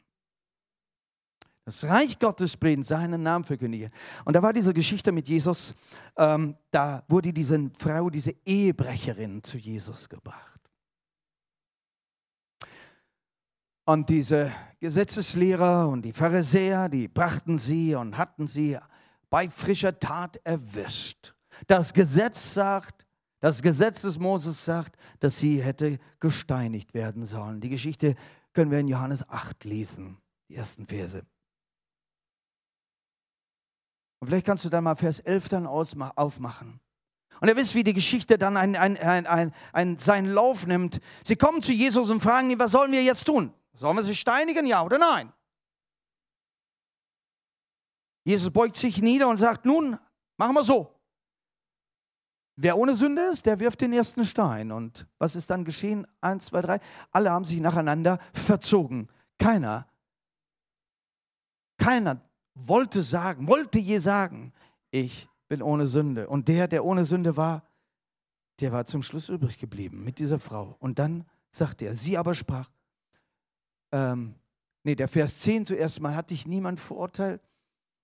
[1.66, 3.90] Das Reich Gottes bringt seinen Namen verkündigen.
[4.26, 5.74] Und da war diese Geschichte mit Jesus,
[6.18, 10.53] ähm, da wurde diese Frau, diese Ehebrecherin zu Jesus gebracht.
[13.86, 18.78] Und diese Gesetzeslehrer und die Pharisäer, die brachten sie und hatten sie
[19.30, 21.34] bei frischer Tat erwischt.
[21.68, 23.06] Das Gesetz sagt,
[23.40, 27.60] das Gesetz des Moses sagt, dass sie hätte gesteinigt werden sollen.
[27.60, 28.16] Die Geschichte
[28.54, 30.18] können wir in Johannes 8 lesen,
[30.48, 31.26] die ersten Verse.
[34.20, 36.80] Und vielleicht kannst du dann mal Vers 11 dann aufmachen.
[37.42, 41.02] Und ihr wisst, wie die Geschichte dann ein, ein, ein, ein, seinen Lauf nimmt.
[41.26, 43.54] Sie kommen zu Jesus und fragen ihn, was sollen wir jetzt tun?
[43.84, 45.34] Sollen wir sie steinigen, ja oder nein?
[48.24, 50.00] Jesus beugt sich nieder und sagt, nun,
[50.38, 50.98] machen wir so.
[52.56, 54.72] Wer ohne Sünde ist, der wirft den ersten Stein.
[54.72, 56.08] Und was ist dann geschehen?
[56.22, 56.80] Eins, zwei, drei.
[57.12, 59.10] Alle haben sich nacheinander verzogen.
[59.38, 59.86] Keiner,
[61.78, 62.22] keiner
[62.56, 64.54] wollte sagen, wollte je sagen,
[64.92, 66.30] ich bin ohne Sünde.
[66.30, 67.68] Und der, der ohne Sünde war,
[68.62, 70.78] der war zum Schluss übrig geblieben mit dieser Frau.
[70.80, 72.70] Und dann sagte er, sie aber sprach,
[73.94, 74.36] ähm,
[74.84, 77.42] nee, der Vers 10 zuerst mal, hat dich niemand verurteilt?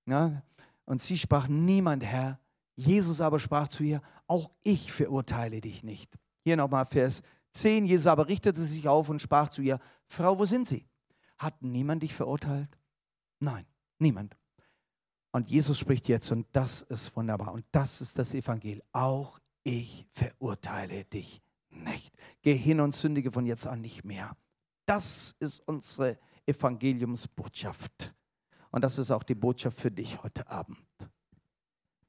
[0.05, 0.43] Ja?
[0.85, 2.39] Und sie sprach, niemand, Herr.
[2.75, 6.17] Jesus aber sprach zu ihr, auch ich verurteile dich nicht.
[6.43, 7.21] Hier nochmal Vers
[7.51, 10.87] 10, Jesus aber richtete sich auf und sprach zu ihr, Frau, wo sind sie?
[11.37, 12.69] Hat niemand dich verurteilt?
[13.39, 13.65] Nein,
[13.97, 14.37] niemand.
[15.31, 18.85] Und Jesus spricht jetzt, und das ist wunderbar, und das ist das Evangelium.
[18.91, 22.15] Auch ich verurteile dich nicht.
[22.41, 24.35] Geh hin und sündige von jetzt an nicht mehr.
[24.89, 26.17] Das ist unsere
[26.47, 28.11] Evangeliumsbotschaft.
[28.71, 30.79] Und das ist auch die Botschaft für dich heute Abend.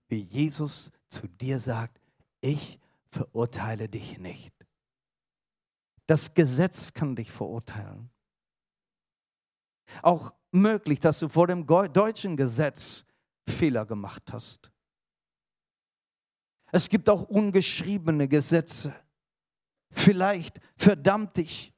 [0.08, 2.00] Wie Jesus zu dir sagt,
[2.40, 4.54] ich verurteile dich nicht.
[6.06, 8.08] Das Gesetz kann dich verurteilen.
[10.00, 13.04] Auch möglich, dass du vor dem deutschen Gesetz
[13.46, 14.72] Fehler gemacht hast.
[16.72, 18.94] Es gibt auch ungeschriebene Gesetze.
[19.90, 21.74] Vielleicht verdammt dich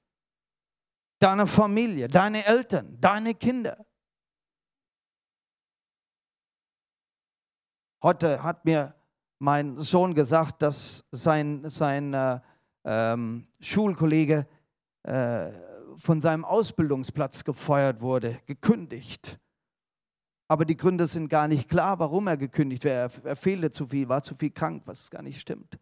[1.23, 3.87] deine Familie, deine Eltern, deine Kinder.
[8.03, 8.95] Heute hat mir
[9.39, 12.41] mein Sohn gesagt, dass sein, sein äh,
[12.85, 14.49] ähm, Schulkollege
[15.05, 15.51] äh,
[15.97, 19.39] von seinem Ausbildungsplatz gefeuert wurde, gekündigt.
[20.49, 23.11] Aber die Gründe sind gar nicht klar, warum er gekündigt wäre.
[23.11, 25.79] Er, er fehlte zu viel, war zu viel krank, was gar nicht stimmt.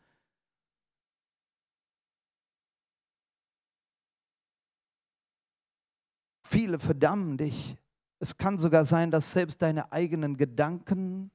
[6.50, 7.76] Viele verdammen dich.
[8.18, 11.30] Es kann sogar sein, dass selbst deine eigenen Gedanken,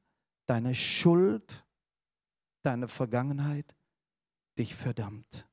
[0.46, 1.66] deine Schuld,
[2.64, 3.78] deine Vergangenheit
[4.58, 5.48] dich verdammt.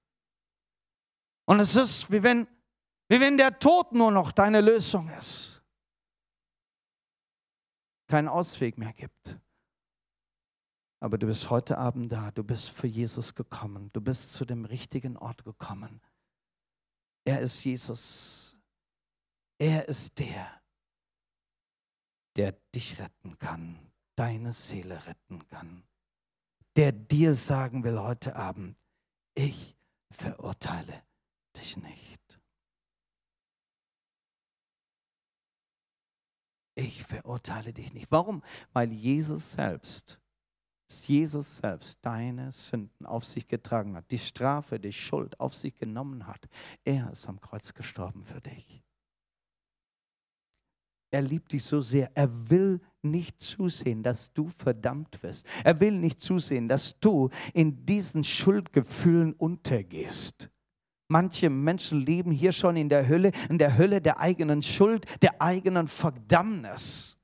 [1.45, 2.49] Und es ist, wie wenn,
[3.09, 5.63] wie wenn der Tod nur noch deine Lösung ist.
[8.09, 9.39] Keinen Ausweg mehr gibt.
[10.99, 14.65] Aber du bist heute Abend da, du bist für Jesus gekommen, du bist zu dem
[14.65, 16.01] richtigen Ort gekommen.
[17.25, 18.52] Er ist Jesus.
[19.63, 20.61] Er ist der,
[22.35, 23.79] der dich retten kann,
[24.17, 25.85] deine Seele retten kann,
[26.75, 28.77] der dir sagen will heute Abend,
[29.37, 29.77] ich
[30.11, 31.05] verurteile
[31.57, 32.41] dich nicht.
[36.75, 38.11] Ich verurteile dich nicht.
[38.11, 38.43] Warum?
[38.73, 40.19] Weil Jesus selbst,
[40.89, 46.27] Jesus selbst deine Sünden auf sich getragen hat, die Strafe, die Schuld auf sich genommen
[46.27, 46.49] hat.
[46.83, 48.83] Er ist am Kreuz gestorben für dich.
[51.13, 52.11] Er liebt dich so sehr.
[52.15, 55.47] Er will nicht zusehen, dass du verdammt wirst.
[55.63, 60.51] Er will nicht zusehen, dass du in diesen Schuldgefühlen untergehst.
[61.09, 65.43] Manche Menschen leben hier schon in der Hölle, in der Hölle der eigenen Schuld, der
[65.43, 67.19] eigenen Verdammnis,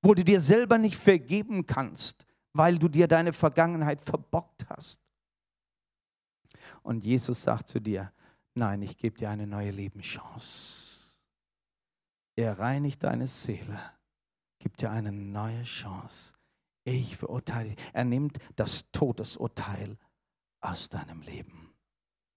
[0.00, 5.02] wo du dir selber nicht vergeben kannst, weil du dir deine Vergangenheit verbockt hast.
[6.82, 8.10] Und Jesus sagt zu dir,
[8.54, 10.85] nein, ich gebe dir eine neue Lebenschance.
[12.36, 13.80] Er reinigt deine Seele,
[14.58, 16.34] gibt dir eine neue Chance.
[16.84, 17.84] Ich verurteile dich.
[17.94, 19.98] Er nimmt das Todesurteil
[20.60, 21.74] aus deinem Leben.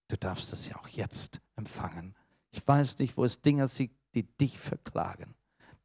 [0.07, 2.15] Du darfst es ja auch jetzt empfangen.
[2.51, 5.35] Ich weiß nicht, wo es Dinge sind, die dich verklagen,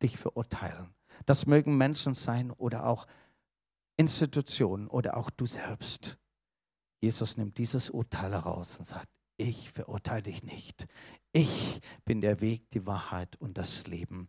[0.01, 0.95] dich verurteilen.
[1.27, 3.07] Das mögen Menschen sein oder auch
[3.97, 6.19] Institutionen oder auch du selbst.
[7.01, 10.87] Jesus nimmt dieses Urteil heraus und sagt, ich verurteile dich nicht.
[11.33, 14.29] Ich bin der Weg, die Wahrheit und das Leben.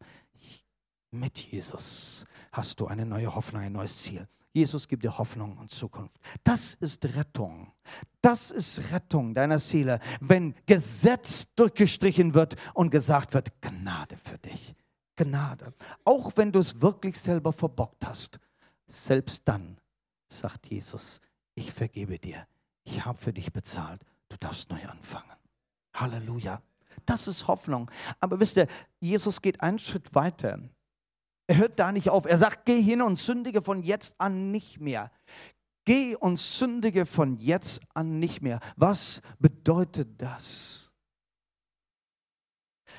[1.12, 4.28] Mit Jesus hast du eine neue Hoffnung, ein neues Ziel.
[4.56, 6.18] Jesus gibt dir Hoffnung und Zukunft.
[6.44, 7.74] Das ist Rettung.
[8.22, 14.74] Das ist Rettung deiner Seele, wenn Gesetz durchgestrichen wird und gesagt wird, Gnade für dich.
[15.18, 15.74] Gnade.
[16.06, 18.40] Auch wenn du es wirklich selber verbockt hast.
[18.88, 19.78] Selbst dann
[20.30, 21.20] sagt Jesus,
[21.54, 22.48] ich vergebe dir.
[22.84, 24.02] Ich habe für dich bezahlt.
[24.36, 25.32] Du darfst neu anfangen.
[25.94, 26.62] Halleluja.
[27.06, 27.90] Das ist Hoffnung.
[28.20, 28.68] Aber wisst ihr,
[29.00, 30.60] Jesus geht einen Schritt weiter.
[31.48, 32.26] Er hört da nicht auf.
[32.26, 35.10] Er sagt, geh hin und sündige von jetzt an nicht mehr.
[35.86, 38.60] Geh und sündige von jetzt an nicht mehr.
[38.76, 40.85] Was bedeutet das?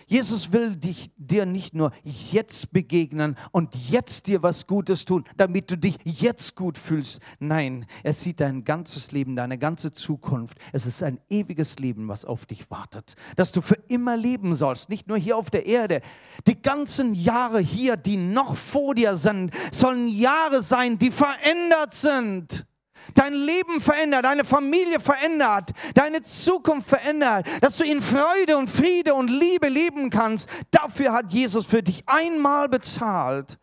[0.09, 5.69] Jesus will dich, dir nicht nur jetzt begegnen und jetzt dir was Gutes tun, damit
[5.69, 7.21] du dich jetzt gut fühlst.
[7.41, 10.59] Nein, er sieht dein ganzes Leben, deine ganze Zukunft.
[10.73, 14.91] Es ist ein ewiges Leben, was auf dich wartet, dass du für immer leben sollst,
[14.91, 16.01] nicht nur hier auf der Erde.
[16.47, 22.67] Die ganzen Jahre hier, die noch vor dir sind, sollen Jahre sein, die verändert sind
[23.15, 29.15] dein Leben verändert, deine Familie verändert, deine Zukunft verändert, dass du in Freude und Friede
[29.15, 30.49] und Liebe leben kannst.
[30.71, 33.59] Dafür hat Jesus für dich einmal bezahlt.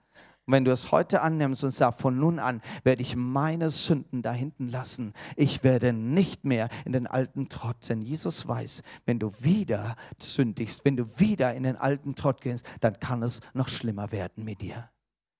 [0.46, 4.34] Wenn du es heute annimmst und sagst, von nun an werde ich meine Sünden da
[4.34, 5.14] hinten lassen.
[5.38, 10.84] Ich werde nicht mehr in den alten Trott, denn Jesus weiß, wenn du wieder sündigst,
[10.84, 14.60] wenn du wieder in den alten Trott gehst, dann kann es noch schlimmer werden mit
[14.62, 14.90] dir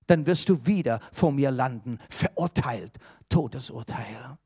[0.08, 2.98] dann wirst du wieder vor mir landen, verurteilt,
[3.30, 4.38] Todesurteil.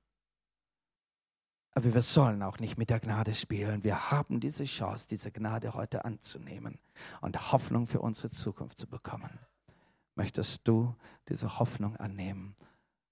[1.71, 3.83] Aber wir sollen auch nicht mit der Gnade spielen.
[3.83, 6.79] Wir haben diese Chance, diese Gnade heute anzunehmen
[7.21, 9.29] und Hoffnung für unsere Zukunft zu bekommen.
[10.15, 10.95] Möchtest du
[11.29, 12.55] diese Hoffnung annehmen?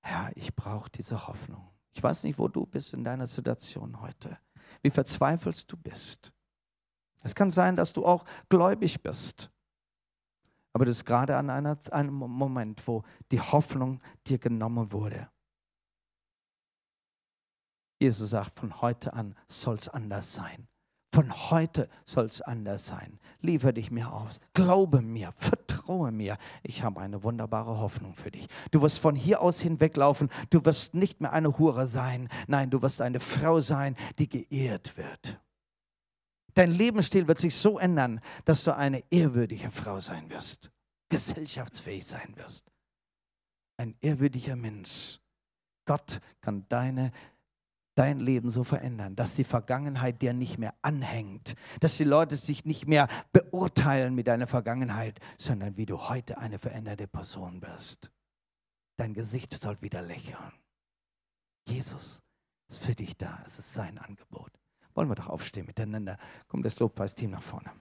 [0.02, 1.70] Herr, ich brauche diese Hoffnung.
[1.93, 4.36] Ich weiß nicht, wo du bist in deiner Situation heute,
[4.82, 6.34] wie verzweifelst du bist.
[7.22, 9.52] Es kann sein, dass du auch gläubig bist.
[10.76, 15.30] Aber das ist gerade an einer, einem Moment, wo die Hoffnung dir genommen wurde.
[17.97, 20.67] Jesus sagt, von heute an soll es anders sein.
[21.13, 23.21] Von heute soll es anders sein.
[23.39, 24.41] Liefer dich mir aus.
[24.53, 26.38] Glaube mir, vertraue mir.
[26.61, 28.49] Ich habe eine wunderbare Hoffnung für dich.
[28.71, 30.28] Du wirst von hier aus hinweglaufen.
[30.49, 32.28] Du wirst nicht mehr eine Hure sein.
[32.47, 35.39] Nein, du wirst eine Frau sein, die geehrt wird.
[36.56, 40.72] Dein Lebensstil wird sich so ändern, dass du eine ehrwürdige Frau sein wirst,
[41.10, 42.72] gesellschaftsfähig sein wirst.
[43.78, 45.20] Ein ehrwürdiger Mensch.
[45.86, 47.12] Gott kann deine
[47.95, 52.66] dein Leben so verändern, dass die Vergangenheit dir nicht mehr anhängt, dass die Leute sich
[52.66, 58.12] nicht mehr beurteilen mit deiner Vergangenheit, sondern wie du heute eine veränderte Person bist.
[58.97, 60.51] Dein Gesicht soll wieder lächeln.
[61.68, 62.22] Jesus
[62.70, 63.41] ist für dich da.
[63.45, 64.51] Es ist sein Angebot.
[64.96, 66.18] Wollen wir doch aufstehen miteinander.
[66.48, 67.72] Kommt das Lobpreisteam nach vorne.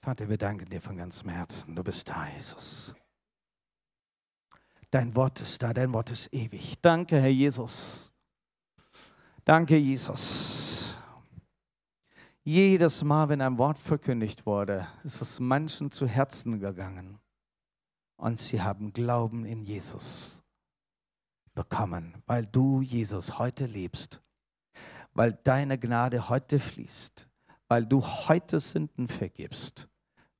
[0.00, 1.74] Vater, wir danken dir von ganzem Herzen.
[1.74, 2.94] Du bist da, Jesus.
[4.90, 6.80] Dein Wort ist da, dein Wort ist ewig.
[6.80, 8.12] Danke, Herr Jesus.
[9.44, 10.75] Danke, Jesus.
[12.48, 17.18] Jedes Mal, wenn ein Wort verkündigt wurde, ist es manchen zu Herzen gegangen.
[18.16, 20.42] Und sie haben Glauben in Jesus
[21.54, 24.22] bekommen, weil du, Jesus, heute lebst,
[25.12, 27.28] weil deine Gnade heute fließt,
[27.68, 29.88] weil du heute Sünden vergibst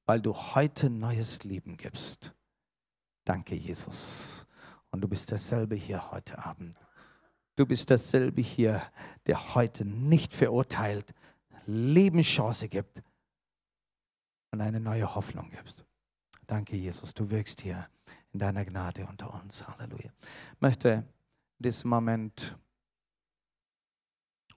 [0.06, 2.34] weil du heute neues Leben gibst.
[3.24, 4.46] Danke, Jesus.
[4.90, 6.76] Und du bist dasselbe hier heute Abend.
[7.56, 8.82] Du bist dasselbe hier,
[9.26, 11.12] der heute nicht verurteilt,
[11.66, 13.02] Lebenschance gibt
[14.52, 15.84] und eine neue Hoffnung gibt.
[16.46, 17.12] Danke, Jesus.
[17.12, 17.88] Du wirkst hier
[18.32, 19.66] in deiner Gnade unter uns.
[19.66, 20.10] Halleluja.
[20.54, 20.90] Ich möchte
[21.58, 22.56] in diesem Moment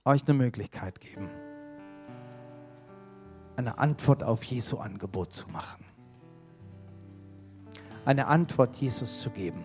[0.04, 1.28] euch eine Möglichkeit geben
[3.60, 5.84] eine Antwort auf Jesu Angebot zu machen.
[8.06, 9.62] Eine Antwort Jesus zu geben.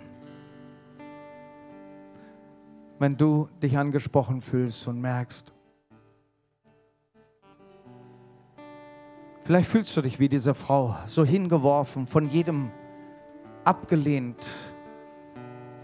[2.99, 5.53] Wenn du dich angesprochen fühlst und merkst,
[9.45, 12.71] vielleicht fühlst du dich wie diese Frau, so hingeworfen, von jedem
[13.63, 14.45] abgelehnt,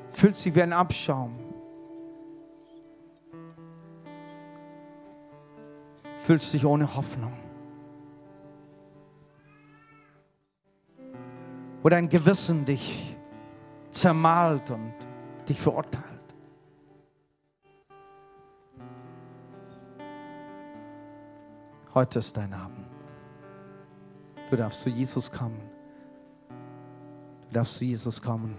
[0.10, 1.40] fühlst dich wie ein Abschaum.
[6.20, 7.34] Fühlst dich ohne Hoffnung.
[11.82, 13.18] wo dein Gewissen dich
[13.90, 14.94] zermalt und
[15.48, 16.06] dich verurteilt.
[21.94, 22.91] Heute ist dein Abend.
[24.52, 25.62] Du darfst zu Jesus kommen.
[27.48, 28.58] Du darfst zu Jesus kommen.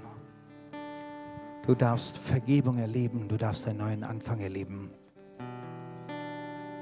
[1.67, 3.29] Du darfst Vergebung erleben.
[3.29, 4.91] Du darfst einen neuen Anfang erleben.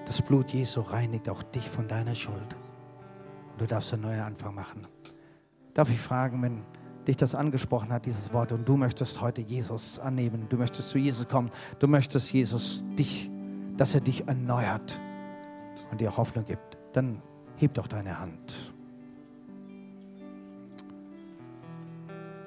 [0.07, 2.57] Das Blut Jesu reinigt auch dich von deiner Schuld.
[3.59, 4.83] du darfst einen neuen Anfang machen.
[5.75, 6.63] Darf ich fragen, wenn
[7.05, 10.99] dich das angesprochen hat, dieses Wort, und du möchtest heute Jesus annehmen, du möchtest zu
[10.99, 11.51] Jesus kommen,
[11.81, 13.29] du möchtest Jesus dich,
[13.77, 15.01] dass er dich erneuert
[15.91, 17.21] und dir Hoffnung gibt, dann
[17.57, 18.70] heb doch deine Hand.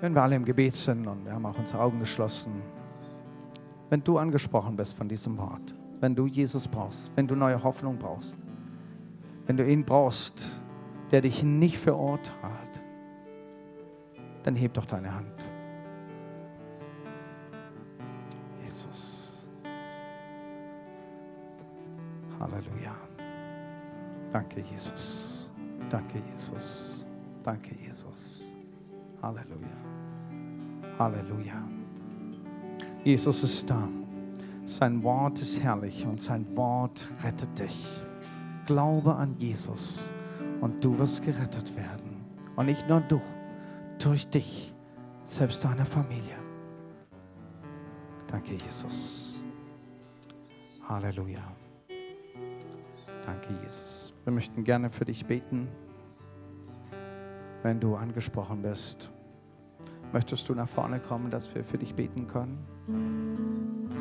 [0.03, 2.61] Wenn wir alle im Gebet sind und wir haben auch unsere Augen geschlossen,
[3.89, 7.97] wenn du angesprochen bist von diesem Wort, wenn du Jesus brauchst, wenn du neue Hoffnung
[7.97, 8.35] brauchst,
[9.45, 10.61] wenn du ihn brauchst,
[11.09, 12.83] der dich nicht verurteilt,
[14.43, 15.49] dann heb doch deine Hand.
[18.61, 19.47] Jesus.
[22.41, 22.93] Halleluja.
[24.33, 25.49] Danke, Jesus.
[25.89, 27.07] Danke, Jesus.
[27.41, 28.53] Danke, Jesus.
[29.21, 29.92] Halleluja.
[30.99, 31.63] Halleluja.
[33.03, 33.87] Jesus ist da.
[34.65, 38.03] Sein Wort ist herrlich und sein Wort rettet dich.
[38.65, 40.13] Glaube an Jesus
[40.61, 42.23] und du wirst gerettet werden.
[42.55, 43.19] Und nicht nur du,
[44.01, 44.73] durch dich,
[45.23, 46.37] selbst deiner Familie.
[48.27, 49.43] Danke, Jesus.
[50.87, 51.43] Halleluja.
[53.25, 54.13] Danke, Jesus.
[54.23, 55.67] Wir möchten gerne für dich beten,
[57.63, 59.09] wenn du angesprochen bist.
[60.13, 63.93] Möchtest du nach vorne kommen, dass wir für dich beten können?